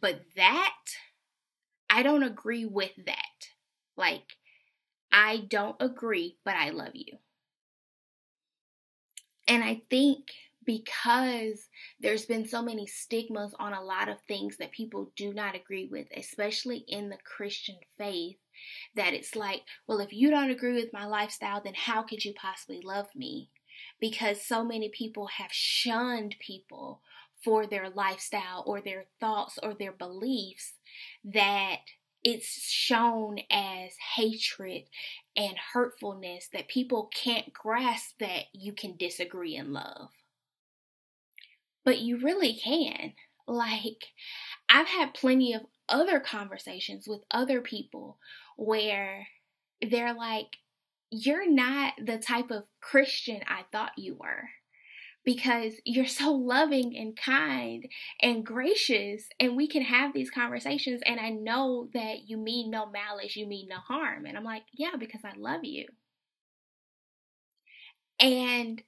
But 0.00 0.22
that, 0.36 0.76
I 1.90 2.02
don't 2.02 2.22
agree 2.22 2.64
with 2.64 2.92
that. 3.04 3.48
Like, 3.96 4.36
I 5.12 5.44
don't 5.48 5.76
agree, 5.80 6.38
but 6.44 6.54
I 6.54 6.70
love 6.70 6.94
you. 6.94 7.18
And 9.46 9.64
I 9.64 9.82
think 9.90 10.28
because 10.68 11.66
there's 11.98 12.26
been 12.26 12.46
so 12.46 12.60
many 12.60 12.86
stigmas 12.86 13.54
on 13.58 13.72
a 13.72 13.82
lot 13.82 14.10
of 14.10 14.20
things 14.28 14.58
that 14.58 14.70
people 14.70 15.10
do 15.16 15.32
not 15.32 15.56
agree 15.56 15.88
with, 15.90 16.06
especially 16.14 16.84
in 16.86 17.08
the 17.08 17.16
Christian 17.24 17.76
faith, 17.96 18.36
that 18.94 19.14
it's 19.14 19.34
like, 19.34 19.62
well, 19.86 19.98
if 19.98 20.12
you 20.12 20.28
don't 20.28 20.50
agree 20.50 20.74
with 20.74 20.92
my 20.92 21.06
lifestyle, 21.06 21.62
then 21.64 21.72
how 21.74 22.02
could 22.02 22.22
you 22.22 22.34
possibly 22.34 22.82
love 22.84 23.06
me? 23.16 23.48
Because 23.98 24.42
so 24.42 24.62
many 24.62 24.90
people 24.90 25.28
have 25.38 25.50
shunned 25.50 26.36
people 26.38 27.00
for 27.42 27.66
their 27.66 27.88
lifestyle 27.88 28.62
or 28.66 28.82
their 28.82 29.06
thoughts 29.20 29.58
or 29.62 29.72
their 29.72 29.92
beliefs 29.92 30.74
that 31.24 31.78
it's 32.22 32.60
shown 32.60 33.38
as 33.50 33.92
hatred 34.16 34.82
and 35.34 35.56
hurtfulness 35.72 36.48
that 36.52 36.68
people 36.68 37.08
can't 37.14 37.54
grasp 37.54 38.18
that 38.20 38.44
you 38.52 38.74
can 38.74 38.98
disagree 38.98 39.56
in 39.56 39.72
love. 39.72 40.10
But 41.88 42.00
you 42.00 42.18
really 42.18 42.52
can. 42.52 43.14
Like, 43.46 44.08
I've 44.68 44.88
had 44.88 45.14
plenty 45.14 45.54
of 45.54 45.62
other 45.88 46.20
conversations 46.20 47.08
with 47.08 47.22
other 47.30 47.62
people 47.62 48.18
where 48.58 49.28
they're 49.80 50.12
like, 50.12 50.58
You're 51.10 51.50
not 51.50 51.94
the 51.96 52.18
type 52.18 52.50
of 52.50 52.64
Christian 52.82 53.40
I 53.48 53.62
thought 53.72 53.92
you 53.96 54.14
were 54.16 54.50
because 55.24 55.76
you're 55.86 56.04
so 56.04 56.30
loving 56.30 56.94
and 56.94 57.16
kind 57.16 57.88
and 58.20 58.44
gracious 58.44 59.22
and 59.40 59.56
we 59.56 59.66
can 59.66 59.80
have 59.80 60.12
these 60.12 60.30
conversations 60.30 61.00
and 61.06 61.18
I 61.18 61.30
know 61.30 61.88
that 61.94 62.28
you 62.28 62.36
mean 62.36 62.70
no 62.70 62.84
malice, 62.90 63.34
you 63.34 63.46
mean 63.46 63.66
no 63.66 63.78
harm. 63.78 64.26
And 64.26 64.36
I'm 64.36 64.44
like, 64.44 64.64
yeah, 64.74 64.96
because 65.00 65.22
I 65.24 65.32
love 65.38 65.64
you. 65.64 65.86
And 68.20 68.82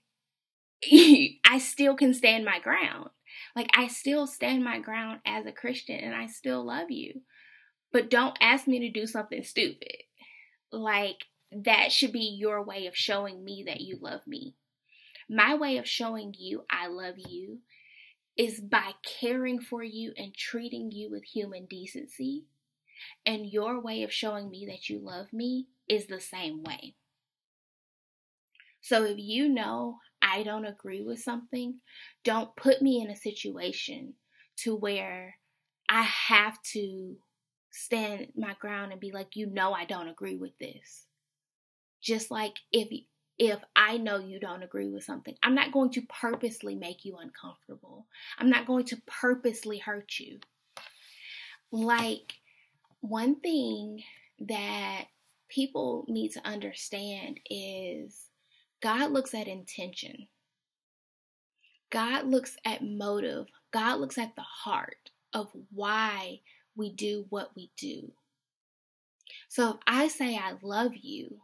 I 1.45 1.59
still 1.59 1.95
can 1.95 2.15
stand 2.15 2.45
my 2.45 2.59
ground. 2.59 3.11
Like 3.55 3.71
I 3.75 3.89
still 3.89 4.27
stand 4.27 4.65
my 4.65 4.79
ground 4.79 5.21
as 5.27 5.47
a 5.47 5.53
Christian 5.53 5.97
and 5.97 6.15
I 6.15 6.27
still 6.27 6.65
love 6.65 6.91
you. 6.91 7.23
But 7.93 8.11
don't 8.11 8.37
ask 8.41 8.67
me 8.67 8.79
to 8.81 8.91
do 8.91 9.07
something 9.07 9.43
stupid. 9.43 9.97
Like 10.73 11.25
that 11.53 11.91
should 11.93 12.13
be 12.13 12.37
your 12.39 12.63
way 12.63 12.87
of 12.87 12.97
showing 12.97 13.45
me 13.45 13.65
that 13.67 13.81
you 13.81 13.99
love 14.01 14.27
me. 14.27 14.55
My 15.29 15.55
way 15.55 15.77
of 15.79 15.89
showing 15.89 16.35
you 16.39 16.65
I 16.71 16.87
love 16.87 17.17
you 17.17 17.59
is 18.37 18.61
by 18.61 18.93
caring 19.03 19.61
for 19.61 19.83
you 19.83 20.13
and 20.17 20.35
treating 20.35 20.91
you 20.93 21.11
with 21.11 21.25
human 21.25 21.67
decency. 21.67 22.47
And 23.27 23.47
your 23.47 23.81
way 23.81 24.03
of 24.03 24.13
showing 24.13 24.51
me 24.51 24.67
that 24.67 24.89
you 24.89 24.99
love 24.99 25.33
me 25.33 25.69
is 25.89 26.07
the 26.07 26.21
same 26.21 26.63
way. 26.63 26.95
So 28.81 29.05
if 29.05 29.19
you 29.19 29.49
know 29.49 29.99
I 30.31 30.43
don't 30.43 30.67
agree 30.67 31.03
with 31.03 31.21
something, 31.21 31.81
don't 32.25 32.55
put 32.57 32.83
me 32.83 33.03
in 33.03 33.11
a 33.11 33.17
situation 33.17 34.15
to 34.59 34.77
where 34.77 35.37
I 35.89 36.03
have 36.03 36.61
to 36.73 37.17
stand 37.71 38.29
my 38.37 38.55
ground 38.61 38.93
and 38.93 39.01
be 39.01 39.13
like, 39.13 39.35
you 39.35 39.47
know, 39.47 39.73
I 39.73 39.85
don't 39.85 40.09
agree 40.09 40.37
with 40.37 40.53
this. 40.59 41.07
Just 42.03 42.31
like 42.31 42.55
if 42.73 42.89
if 43.41 43.59
I 43.75 43.97
know 43.97 44.19
you 44.19 44.39
don't 44.39 44.63
agree 44.63 44.91
with 44.91 45.03
something. 45.03 45.35
I'm 45.43 45.55
not 45.55 45.73
going 45.73 45.89
to 45.93 46.03
purposely 46.03 46.75
make 46.75 47.07
you 47.07 47.17
uncomfortable. 47.17 48.07
I'm 48.39 48.51
not 48.51 48.67
going 48.67 48.85
to 48.85 49.01
purposely 49.07 49.79
hurt 49.79 50.19
you. 50.19 50.41
Like, 51.73 52.35
one 53.01 53.41
thing 53.41 54.03
that 54.41 55.05
people 55.49 56.05
need 56.07 56.33
to 56.33 56.47
understand 56.47 57.41
is 57.49 58.27
God 58.81 59.11
looks 59.11 59.35
at 59.35 59.49
intention, 59.49 60.29
God 61.91 62.27
looks 62.27 62.57
at 62.65 62.85
motive, 62.85 63.47
God 63.73 64.01
looks 64.01 64.19
at 64.19 64.35
the 64.37 64.43
heart 64.43 65.11
of 65.35 65.49
why 65.73 66.41
we 66.77 66.93
do 66.93 67.27
what 67.29 67.51
we 67.55 67.71
do. 67.77 68.13
So 69.49 69.71
if 69.71 69.77
I 69.87 70.09
say 70.09 70.37
I 70.37 70.55
love 70.63 70.93
you, 70.95 71.41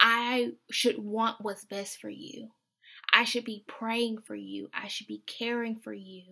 I 0.00 0.52
should 0.70 0.98
want 0.98 1.40
what's 1.40 1.64
best 1.64 2.00
for 2.00 2.08
you. 2.08 2.48
I 3.12 3.24
should 3.24 3.44
be 3.44 3.64
praying 3.68 4.22
for 4.22 4.34
you. 4.34 4.68
I 4.72 4.88
should 4.88 5.06
be 5.06 5.22
caring 5.26 5.76
for 5.76 5.92
you. 5.92 6.22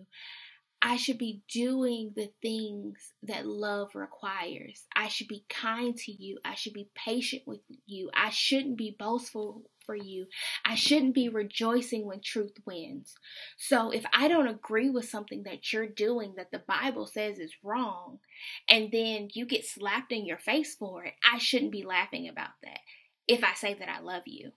I 0.81 0.97
should 0.97 1.19
be 1.19 1.43
doing 1.47 2.13
the 2.15 2.31
things 2.41 3.13
that 3.23 3.45
love 3.45 3.93
requires. 3.93 4.85
I 4.95 5.09
should 5.09 5.27
be 5.27 5.45
kind 5.47 5.95
to 5.97 6.11
you. 6.11 6.39
I 6.43 6.55
should 6.55 6.73
be 6.73 6.89
patient 6.95 7.43
with 7.45 7.59
you. 7.85 8.09
I 8.15 8.31
shouldn't 8.31 8.77
be 8.77 8.95
boastful 8.97 9.63
for 9.85 9.95
you. 9.95 10.25
I 10.65 10.75
shouldn't 10.75 11.13
be 11.13 11.29
rejoicing 11.29 12.05
when 12.05 12.21
truth 12.21 12.53
wins. 12.65 13.13
So 13.57 13.91
if 13.91 14.05
I 14.11 14.27
don't 14.27 14.47
agree 14.47 14.89
with 14.89 15.09
something 15.09 15.43
that 15.43 15.71
you're 15.71 15.87
doing 15.87 16.33
that 16.37 16.51
the 16.51 16.63
Bible 16.67 17.05
says 17.05 17.37
is 17.37 17.53
wrong, 17.63 18.19
and 18.67 18.91
then 18.91 19.29
you 19.33 19.45
get 19.45 19.65
slapped 19.65 20.11
in 20.11 20.25
your 20.25 20.39
face 20.39 20.75
for 20.75 21.03
it, 21.05 21.13
I 21.31 21.37
shouldn't 21.37 21.71
be 21.71 21.83
laughing 21.83 22.27
about 22.27 22.51
that 22.63 22.79
if 23.27 23.43
I 23.43 23.53
say 23.53 23.75
that 23.75 23.89
I 23.89 23.99
love 23.99 24.23
you. 24.25 24.51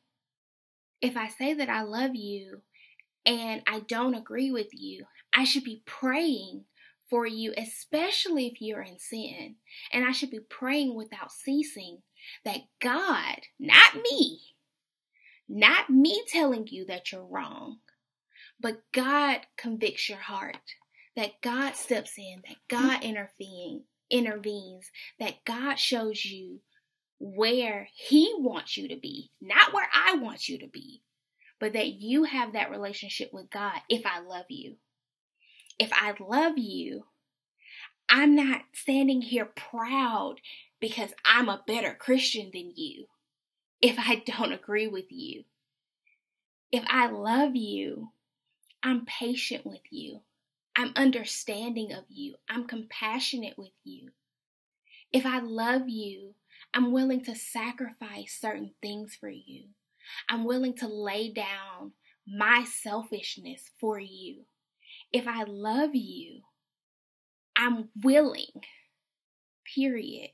If 1.03 1.19
I 1.19 1.29
say 1.29 1.53
that 1.55 1.69
I 1.69 1.83
love 1.83 2.15
you 2.15 2.63
and 3.27 3.63
I 3.67 3.81
don't 3.81 4.15
agree 4.15 4.51
with 4.51 4.69
you, 4.73 5.05
I 5.33 5.45
should 5.45 5.65
be 5.65 5.83
praying 5.87 6.65
for 7.09 7.27
you, 7.27 7.53
especially 7.57 8.47
if 8.47 8.61
you're 8.61 8.83
in 8.83 8.99
sin. 8.99 9.57
And 9.93 10.05
I 10.05 10.13
should 10.13 10.31
be 10.31 10.41
praying 10.41 10.95
without 10.95 11.33
ceasing 11.33 11.99
that 12.45 12.61
God, 12.81 13.41
not 13.59 13.95
me, 13.97 14.41
not 15.49 15.91
me 15.91 16.23
telling 16.29 16.67
you 16.69 16.87
that 16.87 17.13
you're 17.13 17.25
wrong, 17.25 17.79
but 18.61 18.83
God 18.93 19.41
convicts 19.57 20.09
your 20.09 20.19
heart, 20.19 20.57
that 21.17 21.41
God 21.43 21.77
steps 21.77 22.19
in, 22.19 22.43
that 22.49 22.57
God 22.69 23.05
intervene, 23.05 23.85
intervenes, 24.11 24.91
that 25.19 25.45
God 25.45 25.77
shows 25.77 26.25
you 26.25 26.61
where 27.19 27.89
He 27.95 28.33
wants 28.39 28.77
you 28.77 28.89
to 28.89 28.97
be, 28.97 29.31
not 29.41 29.73
where 29.73 29.89
I 29.93 30.17
want 30.17 30.49
you 30.49 30.59
to 30.59 30.67
be, 30.67 31.03
but 31.65 31.73
that 31.73 31.95
you 31.95 32.25
have 32.25 32.53
that 32.53 32.71
relationship 32.71 33.33
with 33.33 33.49
God 33.49 33.81
if 33.89 34.05
I 34.05 34.21
love 34.21 34.45
you. 34.51 34.75
If 35.79 35.91
I 35.95 36.13
love 36.21 36.59
you, 36.59 37.07
I'm 38.07 38.37
not 38.37 38.61
standing 38.75 39.23
here 39.23 39.47
proud 39.47 40.43
because 40.79 41.15
I'm 41.25 41.49
a 41.49 41.65
better 41.67 41.97
Christian 41.99 42.51
than 42.53 42.75
you 42.77 43.07
if 43.81 43.97
I 43.99 44.17
don't 44.27 44.53
agree 44.53 44.89
with 44.89 45.07
you. 45.09 45.45
If 46.71 46.85
I 46.87 47.07
love 47.07 47.57
you, 47.57 48.11
I'm 48.83 49.07
patient 49.07 49.65
with 49.65 49.91
you. 49.91 50.21
I'm 50.77 50.93
understanding 50.97 51.95
of 51.95 52.05
you. 52.11 52.35
I'm 52.47 52.67
compassionate 52.67 53.57
with 53.57 53.73
you. 53.85 54.11
If 55.15 55.25
I 55.25 55.39
love 55.39 55.89
you, 55.89 56.35
I'm 56.75 56.93
willing 56.93 57.25
to 57.25 57.35
sacrifice 57.35 58.37
certain 58.39 58.73
things 58.83 59.17
for 59.19 59.31
you. 59.31 59.69
I'm 60.29 60.45
willing 60.45 60.77
to 60.79 60.89
lay 60.89 61.33
down 61.33 61.93
my 62.27 62.65
selfishness 62.65 63.71
for 63.81 63.99
you. 63.99 64.45
If 65.13 65.27
I 65.29 65.45
love 65.45 65.95
you, 65.95 66.41
I'm 67.57 67.89
willing, 68.03 68.63
period. 69.75 70.31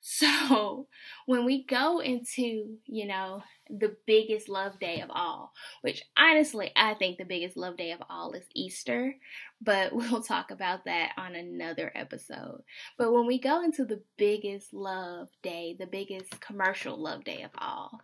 So, 0.00 0.88
when 1.26 1.44
we 1.44 1.64
go 1.64 2.00
into, 2.00 2.78
you 2.86 3.06
know, 3.06 3.42
the 3.78 3.96
biggest 4.06 4.48
love 4.48 4.78
day 4.78 5.00
of 5.00 5.10
all, 5.10 5.52
which 5.82 6.02
honestly, 6.16 6.72
I 6.76 6.94
think 6.94 7.18
the 7.18 7.24
biggest 7.24 7.56
love 7.56 7.76
day 7.76 7.92
of 7.92 8.02
all 8.08 8.32
is 8.32 8.44
Easter, 8.54 9.14
but 9.60 9.92
we'll 9.94 10.22
talk 10.22 10.50
about 10.50 10.84
that 10.86 11.12
on 11.16 11.34
another 11.34 11.92
episode. 11.94 12.62
But 12.98 13.12
when 13.12 13.26
we 13.26 13.38
go 13.38 13.62
into 13.62 13.84
the 13.84 14.02
biggest 14.16 14.72
love 14.72 15.28
day, 15.42 15.76
the 15.78 15.86
biggest 15.86 16.40
commercial 16.40 17.00
love 17.00 17.24
day 17.24 17.42
of 17.42 17.50
all, 17.56 18.00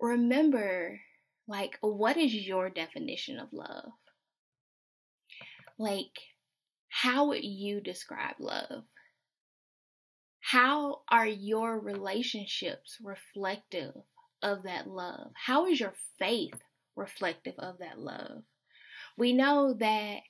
remember 0.00 1.00
like, 1.46 1.78
what 1.80 2.16
is 2.16 2.34
your 2.34 2.68
definition 2.68 3.38
of 3.38 3.52
love? 3.52 3.92
Like, 5.78 6.18
how 6.88 7.28
would 7.28 7.44
you 7.44 7.80
describe 7.80 8.36
love? 8.38 8.84
How 10.40 11.02
are 11.10 11.26
your 11.26 11.78
relationships 11.78 12.98
reflective 13.02 13.94
of 14.42 14.62
that 14.64 14.86
love? 14.88 15.30
How 15.34 15.66
is 15.66 15.80
your 15.80 15.94
faith 16.18 16.54
reflective 16.96 17.54
of 17.58 17.78
that 17.78 17.98
love? 17.98 18.42
We 19.16 19.32
know 19.32 19.74
that 19.74 20.20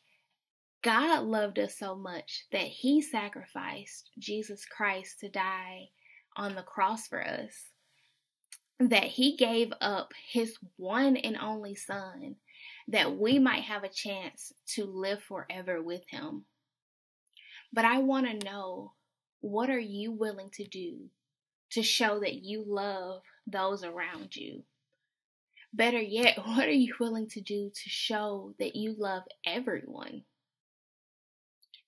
God 0.82 1.24
loved 1.24 1.58
us 1.58 1.76
so 1.78 1.94
much 1.94 2.44
that 2.52 2.66
He 2.66 3.02
sacrificed 3.02 4.10
Jesus 4.18 4.64
Christ 4.64 5.20
to 5.20 5.28
die 5.28 5.88
on 6.36 6.54
the 6.54 6.62
cross 6.62 7.08
for 7.08 7.22
us, 7.22 7.52
that 8.78 9.04
He 9.04 9.36
gave 9.36 9.72
up 9.80 10.12
His 10.30 10.56
one 10.76 11.16
and 11.16 11.36
only 11.36 11.74
Son 11.74 12.36
that 12.88 13.18
we 13.18 13.38
might 13.38 13.64
have 13.64 13.84
a 13.84 13.88
chance 13.88 14.52
to 14.66 14.84
live 14.84 15.22
forever 15.22 15.82
with 15.82 16.02
Him. 16.08 16.44
But 17.72 17.84
I 17.84 17.98
want 17.98 18.26
to 18.26 18.46
know 18.46 18.92
what 19.40 19.68
are 19.70 19.78
you 19.78 20.12
willing 20.12 20.50
to 20.54 20.64
do 20.64 21.10
to 21.72 21.82
show 21.82 22.20
that 22.20 22.44
you 22.44 22.64
love 22.66 23.22
those 23.50 23.84
around 23.84 24.36
you? 24.36 24.64
Better 25.72 26.00
yet, 26.00 26.38
what 26.44 26.66
are 26.66 26.70
you 26.70 26.94
willing 26.98 27.28
to 27.30 27.40
do 27.40 27.70
to 27.70 27.90
show 27.90 28.54
that 28.58 28.76
you 28.76 28.94
love 28.98 29.24
everyone? 29.46 30.24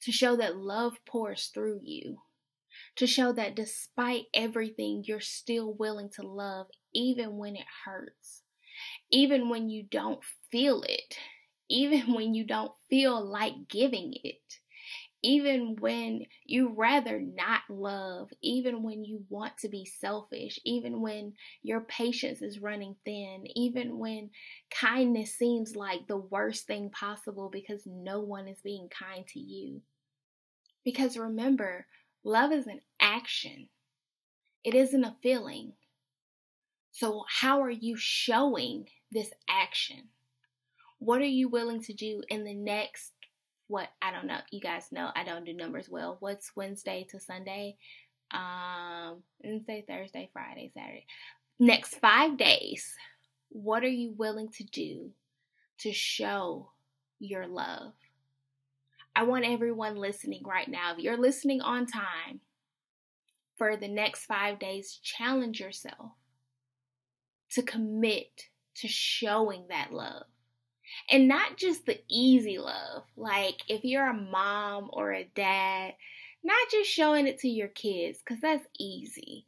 To 0.02 0.12
show 0.12 0.36
that 0.36 0.56
love 0.56 0.94
pours 1.06 1.50
through 1.52 1.80
you. 1.82 2.18
To 2.96 3.06
show 3.06 3.32
that 3.32 3.54
despite 3.54 4.24
everything, 4.32 5.04
you're 5.06 5.20
still 5.20 5.74
willing 5.74 6.10
to 6.10 6.22
love 6.22 6.68
even 6.94 7.36
when 7.36 7.56
it 7.56 7.66
hurts. 7.84 8.42
Even 9.10 9.48
when 9.48 9.68
you 9.68 9.82
don't 9.82 10.20
feel 10.50 10.82
it. 10.82 11.16
Even 11.68 12.14
when 12.14 12.34
you 12.34 12.44
don't 12.44 12.72
feel 12.88 13.22
like 13.24 13.68
giving 13.68 14.14
it 14.24 14.59
even 15.22 15.76
when 15.76 16.24
you 16.46 16.72
rather 16.74 17.20
not 17.20 17.62
love, 17.68 18.30
even 18.42 18.82
when 18.82 19.04
you 19.04 19.24
want 19.28 19.58
to 19.58 19.68
be 19.68 19.84
selfish, 19.84 20.58
even 20.64 21.00
when 21.02 21.34
your 21.62 21.80
patience 21.82 22.40
is 22.40 22.58
running 22.58 22.96
thin, 23.04 23.44
even 23.54 23.98
when 23.98 24.30
kindness 24.70 25.36
seems 25.36 25.76
like 25.76 26.06
the 26.06 26.16
worst 26.16 26.66
thing 26.66 26.90
possible 26.90 27.50
because 27.52 27.82
no 27.86 28.20
one 28.20 28.48
is 28.48 28.60
being 28.62 28.88
kind 28.88 29.26
to 29.28 29.38
you. 29.38 29.82
Because 30.84 31.18
remember, 31.18 31.86
love 32.24 32.52
is 32.52 32.66
an 32.66 32.80
action, 33.00 33.68
it 34.64 34.74
isn't 34.74 35.04
a 35.04 35.16
feeling. 35.22 35.74
So, 36.92 37.24
how 37.28 37.62
are 37.62 37.70
you 37.70 37.96
showing 37.96 38.88
this 39.12 39.30
action? 39.48 40.08
What 40.98 41.20
are 41.20 41.26
you 41.26 41.48
willing 41.48 41.82
to 41.84 41.94
do 41.94 42.22
in 42.28 42.44
the 42.44 42.54
next 42.54 43.12
what 43.70 43.88
I 44.02 44.10
don't 44.10 44.26
know. 44.26 44.38
You 44.50 44.60
guys 44.60 44.88
know 44.90 45.10
I 45.14 45.22
don't 45.22 45.44
do 45.44 45.54
numbers 45.54 45.88
well. 45.88 46.16
What's 46.18 46.56
Wednesday 46.56 47.06
to 47.10 47.20
Sunday? 47.20 47.76
Um, 48.32 49.22
Wednesday, 49.42 49.84
Thursday, 49.88 50.28
Friday, 50.32 50.72
Saturday. 50.74 51.06
Next 51.60 51.94
five 51.96 52.36
days, 52.36 52.94
what 53.48 53.84
are 53.84 53.88
you 53.88 54.12
willing 54.16 54.48
to 54.56 54.64
do 54.64 55.10
to 55.78 55.92
show 55.92 56.70
your 57.20 57.46
love? 57.46 57.92
I 59.14 59.22
want 59.22 59.44
everyone 59.44 59.96
listening 59.96 60.42
right 60.44 60.68
now, 60.68 60.92
if 60.92 60.98
you're 60.98 61.16
listening 61.16 61.60
on 61.60 61.86
time, 61.86 62.40
for 63.56 63.76
the 63.76 63.88
next 63.88 64.24
five 64.24 64.58
days, 64.58 64.98
challenge 65.02 65.60
yourself 65.60 66.12
to 67.50 67.62
commit 67.62 68.48
to 68.76 68.88
showing 68.88 69.66
that 69.68 69.92
love. 69.92 70.24
And 71.10 71.28
not 71.28 71.56
just 71.56 71.86
the 71.86 72.00
easy 72.08 72.58
love. 72.58 73.04
Like 73.16 73.62
if 73.68 73.84
you're 73.84 74.08
a 74.08 74.14
mom 74.14 74.90
or 74.92 75.12
a 75.12 75.28
dad, 75.34 75.94
not 76.42 76.70
just 76.70 76.90
showing 76.90 77.26
it 77.26 77.38
to 77.40 77.48
your 77.48 77.68
kids, 77.68 78.18
because 78.18 78.40
that's 78.40 78.66
easy. 78.78 79.46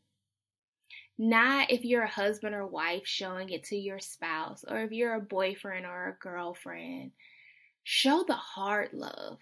Not 1.19 1.71
if 1.71 1.85
you're 1.85 2.03
a 2.03 2.09
husband 2.09 2.55
or 2.55 2.67
wife 2.67 3.07
showing 3.07 3.51
it 3.51 3.65
to 3.65 3.77
your 3.77 3.99
spouse, 3.99 4.65
or 4.67 4.83
if 4.83 4.93
you're 4.93 5.15
a 5.15 5.21
boyfriend 5.21 5.87
or 5.87 6.09
a 6.09 6.23
girlfriend. 6.23 7.13
Show 7.85 8.25
the 8.27 8.35
hard 8.35 8.91
love. 8.93 9.39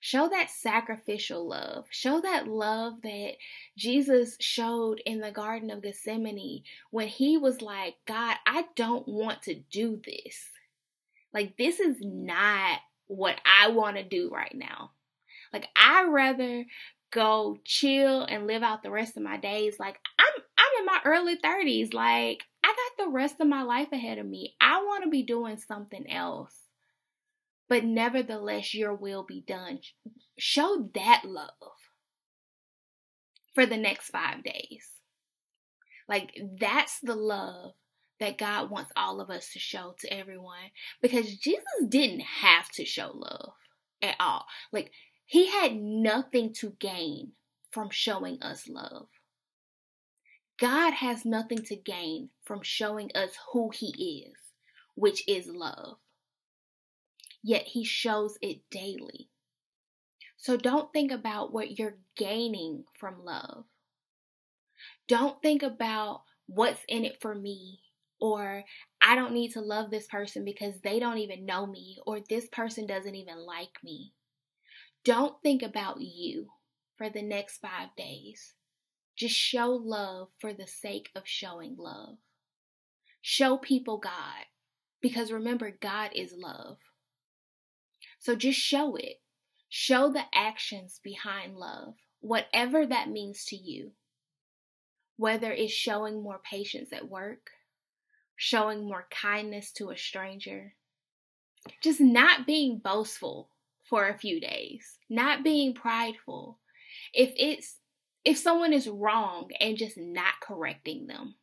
Show 0.00 0.28
that 0.28 0.50
sacrificial 0.50 1.48
love. 1.48 1.86
Show 1.90 2.20
that 2.20 2.46
love 2.46 3.02
that 3.02 3.32
Jesus 3.76 4.36
showed 4.40 5.00
in 5.06 5.20
the 5.20 5.32
Garden 5.32 5.70
of 5.70 5.82
Gethsemane 5.82 6.62
when 6.90 7.08
he 7.08 7.36
was 7.36 7.62
like, 7.62 7.96
God, 8.06 8.36
I 8.46 8.66
don't 8.76 9.08
want 9.08 9.42
to 9.42 9.54
do 9.54 10.00
this. 10.04 10.50
Like, 11.36 11.58
this 11.58 11.80
is 11.80 11.98
not 12.00 12.78
what 13.08 13.38
I 13.44 13.68
want 13.68 13.98
to 13.98 14.02
do 14.02 14.30
right 14.32 14.54
now. 14.54 14.92
Like, 15.52 15.68
I'd 15.76 16.08
rather 16.08 16.64
go 17.10 17.58
chill 17.62 18.22
and 18.22 18.46
live 18.46 18.62
out 18.62 18.82
the 18.82 18.90
rest 18.90 19.18
of 19.18 19.22
my 19.22 19.36
days. 19.36 19.78
Like, 19.78 19.98
I'm 20.18 20.42
I'm 20.56 20.80
in 20.80 20.86
my 20.86 21.00
early 21.04 21.36
30s. 21.36 21.92
Like, 21.92 22.42
I 22.64 22.68
got 22.68 23.04
the 23.04 23.10
rest 23.10 23.34
of 23.38 23.48
my 23.48 23.64
life 23.64 23.92
ahead 23.92 24.16
of 24.16 24.24
me. 24.24 24.54
I 24.62 24.78
want 24.78 25.04
to 25.04 25.10
be 25.10 25.24
doing 25.24 25.58
something 25.58 26.10
else. 26.10 26.54
But 27.68 27.84
nevertheless, 27.84 28.72
your 28.72 28.94
will 28.94 29.22
be 29.22 29.44
done. 29.46 29.80
Show 30.38 30.88
that 30.94 31.24
love 31.26 31.50
for 33.54 33.66
the 33.66 33.76
next 33.76 34.08
five 34.08 34.42
days. 34.42 34.88
Like, 36.08 36.34
that's 36.58 36.98
the 37.00 37.14
love 37.14 37.74
that 38.20 38.38
God 38.38 38.70
wants 38.70 38.92
all 38.96 39.20
of 39.20 39.30
us 39.30 39.52
to 39.52 39.58
show 39.58 39.94
to 40.00 40.12
everyone 40.12 40.70
because 41.02 41.36
Jesus 41.36 41.64
didn't 41.88 42.20
have 42.20 42.70
to 42.72 42.84
show 42.84 43.10
love 43.14 43.52
at 44.02 44.16
all. 44.18 44.46
Like, 44.72 44.90
he 45.26 45.48
had 45.50 45.76
nothing 45.76 46.52
to 46.54 46.70
gain 46.78 47.32
from 47.70 47.90
showing 47.90 48.42
us 48.42 48.68
love. 48.68 49.08
God 50.58 50.94
has 50.94 51.24
nothing 51.24 51.62
to 51.64 51.76
gain 51.76 52.30
from 52.44 52.62
showing 52.62 53.10
us 53.14 53.30
who 53.52 53.70
he 53.70 54.26
is, 54.26 54.38
which 54.94 55.22
is 55.28 55.46
love. 55.48 55.98
Yet 57.42 57.64
he 57.64 57.84
shows 57.84 58.38
it 58.40 58.60
daily. 58.70 59.28
So 60.38 60.56
don't 60.56 60.92
think 60.92 61.12
about 61.12 61.52
what 61.52 61.78
you're 61.78 61.98
gaining 62.16 62.84
from 62.98 63.24
love. 63.24 63.64
Don't 65.08 65.40
think 65.42 65.62
about 65.62 66.22
what's 66.46 66.80
in 66.88 67.04
it 67.04 67.20
for 67.20 67.34
me 67.34 67.80
or 68.20 68.64
I 69.00 69.14
don't 69.14 69.32
need 69.32 69.52
to 69.52 69.60
love 69.60 69.90
this 69.90 70.06
person 70.06 70.44
because 70.44 70.80
they 70.80 70.98
don't 70.98 71.18
even 71.18 71.46
know 71.46 71.66
me, 71.66 71.98
or 72.06 72.20
this 72.20 72.48
person 72.48 72.86
doesn't 72.86 73.14
even 73.14 73.38
like 73.38 73.78
me. 73.84 74.12
Don't 75.04 75.40
think 75.42 75.62
about 75.62 76.00
you 76.00 76.48
for 76.96 77.08
the 77.08 77.22
next 77.22 77.58
five 77.58 77.88
days. 77.96 78.54
Just 79.16 79.34
show 79.34 79.70
love 79.70 80.28
for 80.38 80.52
the 80.52 80.66
sake 80.66 81.10
of 81.14 81.22
showing 81.26 81.76
love. 81.78 82.16
Show 83.22 83.56
people 83.56 83.98
God 83.98 84.46
because 85.00 85.30
remember, 85.30 85.70
God 85.70 86.10
is 86.14 86.32
love. 86.36 86.78
So 88.18 88.34
just 88.34 88.58
show 88.58 88.96
it. 88.96 89.20
Show 89.68 90.10
the 90.10 90.24
actions 90.34 91.00
behind 91.02 91.56
love, 91.56 91.94
whatever 92.20 92.86
that 92.86 93.08
means 93.08 93.44
to 93.46 93.56
you. 93.56 93.92
Whether 95.16 95.52
it's 95.52 95.72
showing 95.72 96.22
more 96.22 96.40
patience 96.50 96.92
at 96.92 97.08
work, 97.08 97.50
showing 98.36 98.84
more 98.86 99.06
kindness 99.10 99.72
to 99.72 99.90
a 99.90 99.96
stranger, 99.96 100.74
just 101.82 102.00
not 102.00 102.46
being 102.46 102.78
boastful 102.78 103.50
for 103.88 104.08
a 104.08 104.18
few 104.18 104.40
days, 104.40 104.98
not 105.08 105.42
being 105.42 105.74
prideful. 105.74 106.58
If 107.12 107.32
it's 107.36 107.78
if 108.24 108.38
someone 108.38 108.72
is 108.72 108.88
wrong 108.88 109.48
and 109.60 109.76
just 109.76 109.96
not 109.96 110.34
correcting 110.42 111.06
them. 111.06 111.36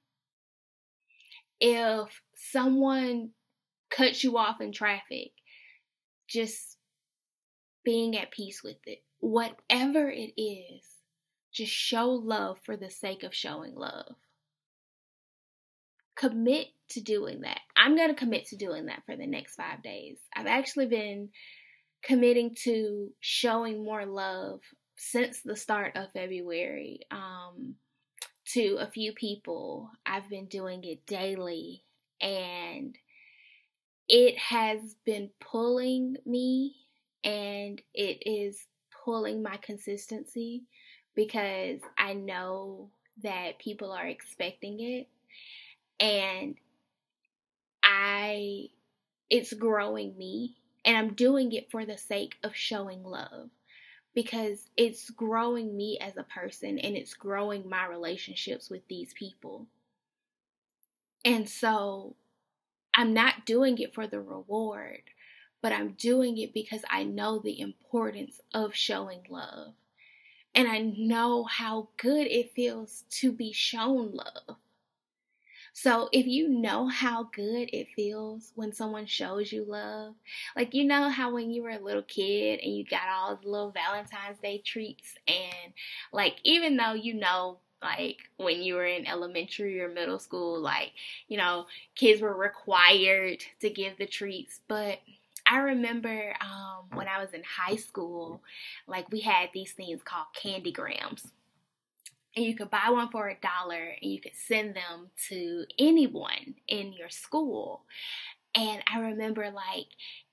If 1.60 2.22
someone 2.36 3.30
cuts 3.90 4.24
you 4.24 4.38
off 4.38 4.60
in 4.60 4.74
traffic, 4.74 5.32
just 6.28 6.78
being 7.86 8.18
at 8.18 8.32
peace 8.32 8.62
with 8.64 8.78
it. 8.86 9.02
Whatever 9.20 10.10
it 10.10 10.34
is, 10.36 10.86
just 11.54 11.72
show 11.72 12.10
love 12.10 12.58
for 12.66 12.76
the 12.76 12.90
sake 12.90 13.24
of 13.24 13.34
showing 13.34 13.76
love 13.76 14.16
commit 16.16 16.68
to 16.90 17.02
doing 17.02 17.42
that. 17.42 17.60
I'm 17.76 17.96
going 17.96 18.10
to 18.10 18.16
commit 18.16 18.48
to 18.48 18.56
doing 18.56 18.86
that 18.88 19.04
for 19.06 19.16
the 19.16 19.28
next 19.28 19.56
five 19.56 19.82
days. 19.84 20.18
I've 20.36 20.48
actually 20.48 20.88
been 20.88 21.30
committing 22.04 22.56
to 22.64 23.10
showing 23.20 23.84
more 23.84 24.06
love 24.06 24.60
since 24.96 25.42
the 25.42 25.56
start 25.56 25.96
of 25.96 26.12
February 26.12 27.00
um, 27.12 27.76
to 28.54 28.78
a 28.80 28.88
few 28.88 29.14
people. 29.14 29.90
I've 30.06 30.30
been 30.30 30.48
doing 30.48 30.84
it 30.84 31.06
daily 31.06 31.84
and 32.22 32.96
it 34.08 34.38
has 34.38 34.96
been 35.06 35.30
pulling 35.40 36.18
me 36.26 36.76
and 37.24 37.82
it 37.94 38.30
is 38.30 38.68
pulling 39.04 39.42
my 39.42 39.58
consistency 39.58 40.64
because 41.16 41.80
I 41.98 42.14
know 42.14 42.90
that 43.24 43.60
people 43.60 43.92
are 43.92 44.08
expecting 44.08 44.80
it 44.80 45.08
and 46.04 46.56
I 47.82 48.68
it's 49.30 49.54
growing 49.54 50.18
me 50.18 50.58
and 50.86 50.98
I'm 50.98 51.14
doing 51.14 51.54
it 51.54 51.72
for 51.72 51.86
the 51.86 51.98
sake 51.98 52.36
of 52.44 52.56
showing 52.56 53.04
love 53.04 53.50
because 54.14 54.70
it's 54.76 55.10
growing 55.10 55.76
me 55.76 55.98
as 56.00 56.18
a 56.18 56.24
person 56.24 56.78
and 56.78 56.96
it's 56.96 57.14
growing 57.14 57.68
my 57.68 57.88
relationships 57.88 58.70
with 58.70 58.86
these 58.90 59.14
people. 59.14 59.66
And 61.24 61.50
so 61.50 62.16
I'm 62.94 63.14
not 63.14 63.46
doing 63.46 63.78
it 63.80 63.96
for 63.96 64.06
the 64.06 64.20
reward, 64.20 65.04
but 65.62 65.72
I'm 65.72 65.94
doing 65.94 66.38
it 66.38 66.54
because 66.54 66.82
I 66.90 67.06
know 67.06 67.40
the 67.40 67.60
importance 67.62 68.42
of 68.54 68.76
showing 68.76 69.22
love. 69.30 69.74
And 70.54 70.68
I 70.68 70.80
know 70.80 71.46
how 71.46 71.88
good 71.98 72.28
it 72.28 72.52
feels 72.54 73.06
to 73.22 73.32
be 73.32 73.54
shown 73.54 74.12
love. 74.12 74.58
So 75.74 76.08
if 76.12 76.28
you 76.28 76.48
know 76.48 76.88
how 76.88 77.24
good 77.24 77.70
it 77.74 77.88
feels 77.96 78.52
when 78.56 78.74
someone 78.74 79.08
shows 79.08 79.52
you 79.52 79.66
love, 79.66 80.14
like 80.56 80.74
you 80.74 80.84
know 80.84 81.10
how 81.10 81.34
when 81.34 81.52
you 81.52 81.64
were 81.64 81.72
a 81.72 81.80
little 81.80 82.04
kid 82.04 82.60
and 82.64 82.76
you 82.76 82.86
got 82.86 83.10
all 83.10 83.36
the 83.36 83.50
little 83.50 83.72
Valentine's 83.72 84.38
Day 84.40 84.60
treats, 84.64 85.16
and 85.28 85.74
like 86.12 86.36
even 86.44 86.78
though 86.78 86.94
you 86.94 87.16
know 87.16 87.58
like 87.82 88.30
when 88.38 88.62
you 88.62 88.76
were 88.76 88.86
in 88.86 89.08
elementary 89.08 89.82
or 89.82 89.90
middle 89.90 90.20
school, 90.20 90.60
like, 90.62 90.92
you 91.28 91.38
know, 91.38 91.66
kids 91.96 92.22
were 92.22 92.34
required 92.34 93.44
to 93.60 93.70
give 93.70 93.98
the 93.98 94.06
treats. 94.06 94.62
But 94.68 95.00
I 95.46 95.58
remember 95.58 96.34
um, 96.40 96.86
when 96.94 97.08
I 97.08 97.20
was 97.20 97.34
in 97.34 97.44
high 97.44 97.76
school, 97.76 98.42
like 98.88 99.12
we 99.12 99.20
had 99.20 99.50
these 99.54 99.74
things 99.74 100.02
called 100.02 100.28
candygrams 100.36 101.28
and 102.36 102.46
you 102.46 102.56
could 102.56 102.70
buy 102.70 102.90
one 102.90 103.10
for 103.10 103.30
a 103.30 103.38
dollar 103.40 103.96
and 104.02 104.12
you 104.12 104.20
could 104.20 104.36
send 104.36 104.76
them 104.76 105.10
to 105.30 105.66
anyone 105.78 106.56
in 106.68 106.94
your 106.94 107.10
school. 107.10 107.84
And 108.56 108.84
I 108.92 109.00
remember 109.00 109.50
like 109.52 109.88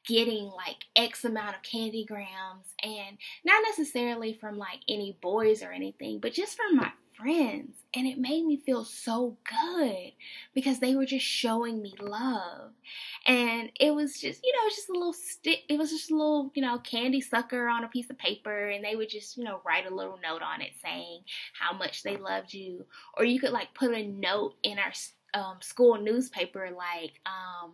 getting 0.06 0.44
like 0.44 0.84
X 0.96 1.24
amount 1.24 1.56
of 1.56 1.62
candy 1.62 2.04
grams 2.04 2.74
and 2.82 3.18
not 3.44 3.62
necessarily 3.68 4.32
from 4.32 4.58
like 4.58 4.80
any 4.88 5.16
boys 5.20 5.62
or 5.62 5.72
anything, 5.72 6.20
but 6.20 6.32
just 6.32 6.56
from 6.56 6.76
my 6.76 6.90
friends. 7.20 7.76
And 7.92 8.06
it 8.06 8.18
made 8.18 8.44
me 8.44 8.56
feel 8.56 8.84
so 8.84 9.36
good 9.44 10.12
because 10.54 10.78
they 10.78 10.94
were 10.94 11.06
just 11.06 11.24
showing 11.24 11.82
me 11.82 11.94
love. 12.00 12.70
And 13.26 13.70
it 13.80 13.94
was 13.94 14.20
just, 14.20 14.44
you 14.44 14.52
know, 14.52 14.68
just 14.68 14.88
a 14.88 14.92
little 14.92 15.12
stick, 15.12 15.60
it 15.68 15.76
was 15.76 15.90
just 15.90 16.10
a 16.10 16.14
little, 16.14 16.52
you 16.54 16.62
know, 16.62 16.78
candy 16.78 17.20
sucker 17.20 17.68
on 17.68 17.82
a 17.84 17.88
piece 17.88 18.08
of 18.08 18.18
paper. 18.18 18.68
And 18.68 18.84
they 18.84 18.94
would 18.94 19.08
just, 19.08 19.36
you 19.36 19.44
know, 19.44 19.60
write 19.66 19.90
a 19.90 19.94
little 19.94 20.18
note 20.22 20.42
on 20.42 20.60
it 20.60 20.72
saying 20.80 21.22
how 21.58 21.76
much 21.76 22.02
they 22.02 22.16
loved 22.16 22.54
you. 22.54 22.86
Or 23.16 23.24
you 23.24 23.40
could 23.40 23.52
like 23.52 23.74
put 23.74 23.92
a 23.92 24.06
note 24.06 24.54
in 24.62 24.78
our 24.78 24.92
um, 25.34 25.56
school 25.60 26.00
newspaper, 26.00 26.70
like, 26.70 27.20
um, 27.26 27.72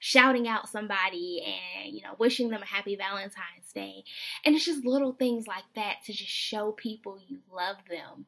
shouting 0.00 0.46
out 0.46 0.68
somebody 0.68 1.44
and 1.44 1.94
you 1.94 2.02
know 2.02 2.14
wishing 2.18 2.48
them 2.48 2.62
a 2.62 2.66
happy 2.66 2.94
valentine's 2.94 3.72
day 3.74 4.04
and 4.44 4.54
it's 4.54 4.64
just 4.64 4.84
little 4.84 5.12
things 5.12 5.46
like 5.46 5.64
that 5.74 5.96
to 6.04 6.12
just 6.12 6.30
show 6.30 6.72
people 6.72 7.18
you 7.26 7.38
love 7.52 7.76
them 7.90 8.24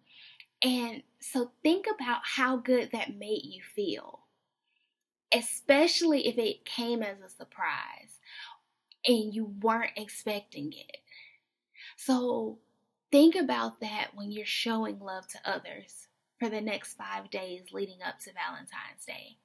and 0.63 1.03
so 1.21 1.53
think 1.63 1.87
about 1.93 2.21
how 2.25 2.57
good 2.57 2.91
that 2.93 3.17
made 3.17 3.43
you 3.45 3.63
feel, 3.63 4.21
especially 5.35 6.27
if 6.29 6.39
it 6.39 6.65
came 6.65 7.03
as 7.03 7.21
a 7.21 7.29
surprise 7.29 8.19
and 9.07 9.35
you 9.35 9.55
weren't 9.63 9.93
expecting 9.97 10.73
it. 10.73 10.99
So 11.97 12.59
think 13.11 13.37
about 13.37 13.81
that 13.81 14.09
when 14.15 14.31
you're 14.31 14.45
showing 14.45 14.99
love 15.01 15.27
to 15.29 15.39
others 15.45 16.09
for 16.39 16.49
the 16.49 16.61
next 16.61 16.95
five 16.95 17.31
days 17.31 17.65
leading 17.73 18.03
up 18.07 18.19
to 18.21 18.33
Valentine's 18.33 19.05
Day. 19.07 19.37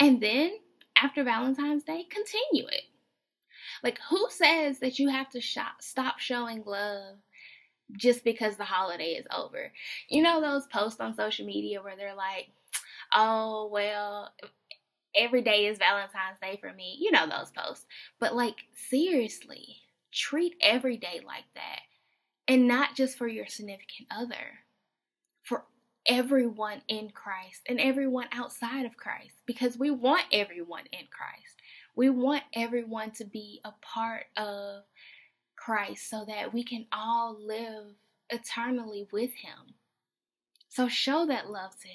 And 0.00 0.20
then 0.20 0.52
after 0.96 1.24
Valentine's 1.24 1.84
Day, 1.84 2.04
continue 2.10 2.66
it. 2.66 2.82
Like, 3.82 3.98
who 4.10 4.26
says 4.30 4.78
that 4.80 4.98
you 4.98 5.08
have 5.08 5.30
to 5.30 5.40
shop, 5.40 5.80
stop 5.80 6.18
showing 6.18 6.62
love 6.64 7.16
just 7.96 8.24
because 8.24 8.56
the 8.56 8.64
holiday 8.64 9.12
is 9.12 9.26
over. 9.34 9.72
You 10.08 10.22
know 10.22 10.40
those 10.40 10.66
posts 10.66 11.00
on 11.00 11.14
social 11.14 11.46
media 11.46 11.82
where 11.82 11.96
they're 11.96 12.14
like, 12.14 12.50
"Oh, 13.14 13.68
well, 13.72 14.32
every 15.14 15.42
day 15.42 15.66
is 15.66 15.78
Valentine's 15.78 16.38
Day 16.40 16.58
for 16.60 16.72
me." 16.72 16.96
You 17.00 17.10
know 17.12 17.26
those 17.26 17.50
posts. 17.50 17.86
But 18.18 18.34
like 18.34 18.56
seriously, 18.88 19.82
treat 20.12 20.56
every 20.60 20.96
day 20.96 21.20
like 21.26 21.44
that. 21.54 21.80
And 22.48 22.66
not 22.66 22.96
just 22.96 23.16
for 23.16 23.28
your 23.28 23.46
significant 23.46 24.08
other. 24.10 24.60
For 25.42 25.64
everyone 26.06 26.82
in 26.88 27.10
Christ 27.10 27.62
and 27.68 27.80
everyone 27.80 28.28
outside 28.32 28.86
of 28.86 28.96
Christ 28.96 29.36
because 29.46 29.78
we 29.78 29.90
want 29.90 30.24
everyone 30.32 30.84
in 30.92 31.06
Christ. 31.10 31.56
We 31.94 32.10
want 32.10 32.42
everyone 32.54 33.12
to 33.12 33.24
be 33.24 33.60
a 33.64 33.72
part 33.80 34.24
of 34.36 34.82
Christ 35.64 36.08
so 36.08 36.24
that 36.26 36.52
we 36.52 36.64
can 36.64 36.86
all 36.92 37.36
live 37.40 37.94
eternally 38.30 39.06
with 39.12 39.30
Him. 39.34 39.74
So 40.68 40.88
show 40.88 41.26
that 41.26 41.50
love 41.50 41.72
to, 41.80 41.88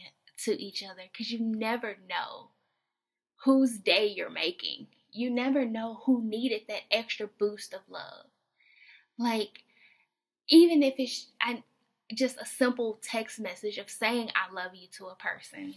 to 0.45 0.61
each 0.61 0.83
other 0.83 1.01
because 1.11 1.31
you 1.31 1.39
never 1.39 1.97
know 2.07 2.51
whose 3.43 3.77
day 3.77 4.07
you're 4.07 4.29
making. 4.29 4.87
You 5.11 5.29
never 5.29 5.65
know 5.65 6.01
who 6.05 6.21
needed 6.21 6.61
that 6.67 6.83
extra 6.91 7.27
boost 7.27 7.73
of 7.73 7.81
love. 7.89 8.27
Like, 9.17 9.63
even 10.49 10.83
if 10.83 10.95
it's 10.97 11.27
I, 11.41 11.63
just 12.13 12.37
a 12.39 12.45
simple 12.45 12.99
text 13.01 13.39
message 13.39 13.77
of 13.79 13.89
saying 13.89 14.29
I 14.35 14.53
love 14.53 14.75
you 14.75 14.87
to 14.97 15.07
a 15.07 15.15
person. 15.15 15.73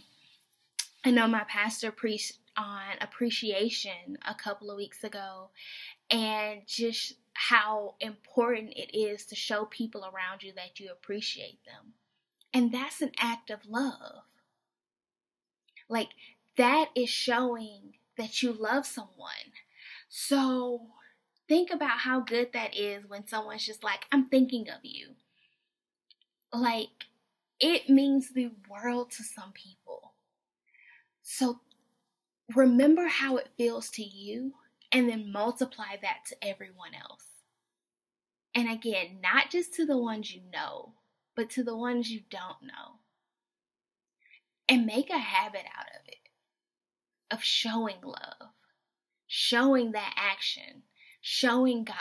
I 1.03 1.11
know 1.11 1.27
my 1.27 1.43
pastor 1.49 1.91
preached 1.91 2.37
on 2.55 2.97
appreciation 3.01 4.17
a 4.27 4.35
couple 4.35 4.69
of 4.69 4.77
weeks 4.77 5.03
ago 5.03 5.49
and 6.11 6.61
just 6.67 7.15
how 7.33 7.95
important 7.99 8.73
it 8.75 8.97
is 8.97 9.25
to 9.25 9.35
show 9.35 9.65
people 9.65 10.05
around 10.05 10.43
you 10.43 10.53
that 10.55 10.79
you 10.79 10.91
appreciate 10.91 11.59
them. 11.65 11.93
And 12.53 12.71
that's 12.71 13.01
an 13.01 13.11
act 13.17 13.49
of 13.49 13.65
love. 13.67 14.23
Like, 15.89 16.09
that 16.57 16.89
is 16.95 17.09
showing 17.09 17.95
that 18.17 18.41
you 18.43 18.53
love 18.53 18.85
someone. 18.85 19.53
So, 20.09 20.87
think 21.47 21.71
about 21.71 21.99
how 21.99 22.19
good 22.19 22.53
that 22.53 22.75
is 22.77 23.05
when 23.07 23.27
someone's 23.27 23.65
just 23.65 23.83
like, 23.83 24.05
I'm 24.11 24.25
thinking 24.25 24.69
of 24.69 24.79
you. 24.83 25.15
Like, 26.53 27.05
it 27.59 27.89
means 27.89 28.33
the 28.33 28.51
world 28.69 29.11
to 29.11 29.23
some 29.23 29.51
people. 29.53 30.13
So, 31.21 31.59
remember 32.55 33.07
how 33.07 33.37
it 33.37 33.49
feels 33.57 33.89
to 33.91 34.03
you 34.03 34.53
and 34.91 35.07
then 35.09 35.31
multiply 35.31 35.95
that 36.01 36.19
to 36.27 36.45
everyone 36.45 36.93
else. 36.93 37.25
And 38.53 38.69
again, 38.69 39.19
not 39.21 39.49
just 39.49 39.73
to 39.75 39.85
the 39.85 39.97
ones 39.97 40.33
you 40.33 40.41
know, 40.51 40.93
but 41.35 41.49
to 41.51 41.63
the 41.63 41.77
ones 41.77 42.11
you 42.11 42.21
don't 42.29 42.61
know. 42.63 42.99
And 44.67 44.85
make 44.85 45.09
a 45.09 45.17
habit 45.17 45.63
out 45.77 45.87
of 45.87 46.07
it 46.07 46.15
of 47.31 47.43
showing 47.43 48.01
love, 48.03 48.49
showing 49.27 49.93
that 49.93 50.13
action, 50.17 50.83
showing 51.21 51.85
God, 51.85 51.95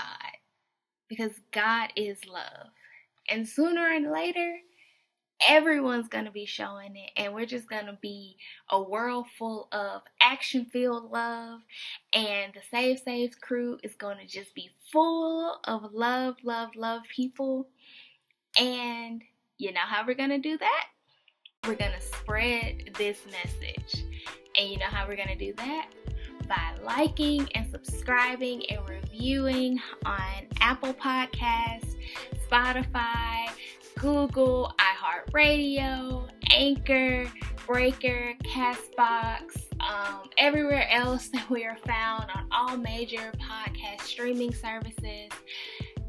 because 1.08 1.32
God 1.52 1.90
is 1.96 2.26
love. 2.26 2.68
And 3.28 3.48
sooner 3.48 3.88
and 3.88 4.10
later, 4.10 4.56
everyone's 5.48 6.08
going 6.08 6.26
to 6.26 6.30
be 6.30 6.44
showing 6.44 6.96
it 6.96 7.10
and 7.16 7.34
we're 7.34 7.46
just 7.46 7.68
going 7.68 7.86
to 7.86 7.98
be 8.00 8.36
a 8.70 8.82
world 8.82 9.26
full 9.38 9.68
of 9.72 10.02
action 10.20 10.66
filled 10.66 11.10
love 11.10 11.60
and 12.12 12.52
the 12.52 12.60
save 12.70 12.98
saves 12.98 13.34
crew 13.36 13.78
is 13.82 13.94
going 13.94 14.18
to 14.18 14.26
just 14.26 14.54
be 14.54 14.70
full 14.92 15.58
of 15.64 15.92
love 15.92 16.36
love 16.42 16.70
love 16.76 17.02
people. 17.14 17.68
And 18.58 19.22
you 19.58 19.72
know 19.72 19.80
how 19.80 20.04
we're 20.06 20.14
going 20.14 20.30
to 20.30 20.38
do 20.38 20.58
that? 20.58 20.84
We're 21.66 21.76
going 21.76 21.92
to 21.92 22.00
spread 22.00 22.96
this 22.98 23.20
message. 23.26 24.04
And 24.58 24.68
you 24.68 24.78
know 24.78 24.86
how 24.86 25.06
we're 25.06 25.16
going 25.16 25.28
to 25.28 25.36
do 25.36 25.52
that? 25.54 25.88
By 26.48 26.72
liking 26.82 27.48
and 27.54 27.70
subscribing 27.70 28.68
and 28.70 28.88
reviewing 28.88 29.78
on 30.04 30.46
Apple 30.60 30.94
Podcasts, 30.94 31.94
Spotify, 32.50 33.46
Google, 34.00 34.72
iHeartRadio, 34.78 36.28
Anchor, 36.50 37.30
Breaker, 37.66 38.32
Castbox, 38.44 39.66
um, 39.80 40.30
everywhere 40.38 40.88
else 40.90 41.28
that 41.28 41.48
we 41.50 41.64
are 41.64 41.76
found 41.86 42.30
on 42.34 42.46
all 42.50 42.76
major 42.78 43.32
podcast 43.38 44.02
streaming 44.02 44.54
services. 44.54 45.30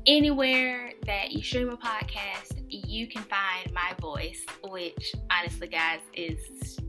Anywhere 0.07 0.93
that 1.05 1.31
you 1.31 1.43
stream 1.43 1.69
a 1.69 1.77
podcast, 1.77 2.63
you 2.69 3.07
can 3.07 3.23
find 3.23 3.71
my 3.73 3.93
voice, 3.99 4.43
which 4.69 5.13
honestly, 5.29 5.67
guys, 5.67 5.99
is 6.13 6.39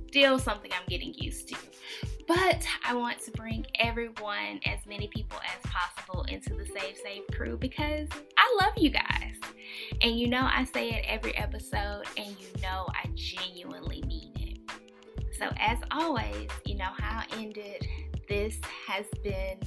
still 0.09 0.39
something 0.39 0.71
I'm 0.73 0.87
getting 0.89 1.13
used 1.15 1.49
to. 1.49 1.57
But 2.35 2.67
I 2.83 2.95
want 2.95 3.21
to 3.25 3.31
bring 3.33 3.67
everyone, 3.79 4.59
as 4.65 4.87
many 4.87 5.07
people 5.09 5.39
as 5.45 5.71
possible, 5.71 6.23
into 6.31 6.55
the 6.55 6.65
Save 6.65 6.97
Save 6.97 7.25
crew 7.37 7.59
because 7.59 8.09
I 8.39 8.59
love 8.63 8.73
you 8.79 8.89
guys. 8.89 9.37
And 10.01 10.19
you 10.19 10.29
know, 10.29 10.49
I 10.51 10.65
say 10.65 10.93
it 10.93 11.05
every 11.07 11.37
episode, 11.37 12.05
and 12.17 12.29
you 12.29 12.63
know, 12.63 12.87
I 12.89 13.11
genuinely 13.15 14.03
mean 14.07 14.33
it. 14.37 14.59
So, 15.39 15.51
as 15.59 15.77
always, 15.91 16.49
you 16.65 16.77
know 16.77 16.89
how 16.97 17.21
I 17.21 17.27
ended. 17.37 17.87
This 18.29 18.59
has 18.87 19.05
been 19.23 19.59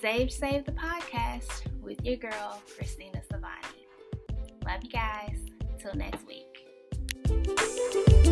Save 0.00 0.30
Save 0.30 0.64
the 0.64 0.72
podcast 0.72 1.66
with 1.82 2.04
your 2.04 2.18
girl, 2.18 2.62
Christina 2.76 3.20
Savani. 3.32 3.82
Love 4.64 4.84
you 4.84 4.90
guys. 4.90 5.40
Till 5.80 5.94
next 5.94 6.24
week. 6.26 8.25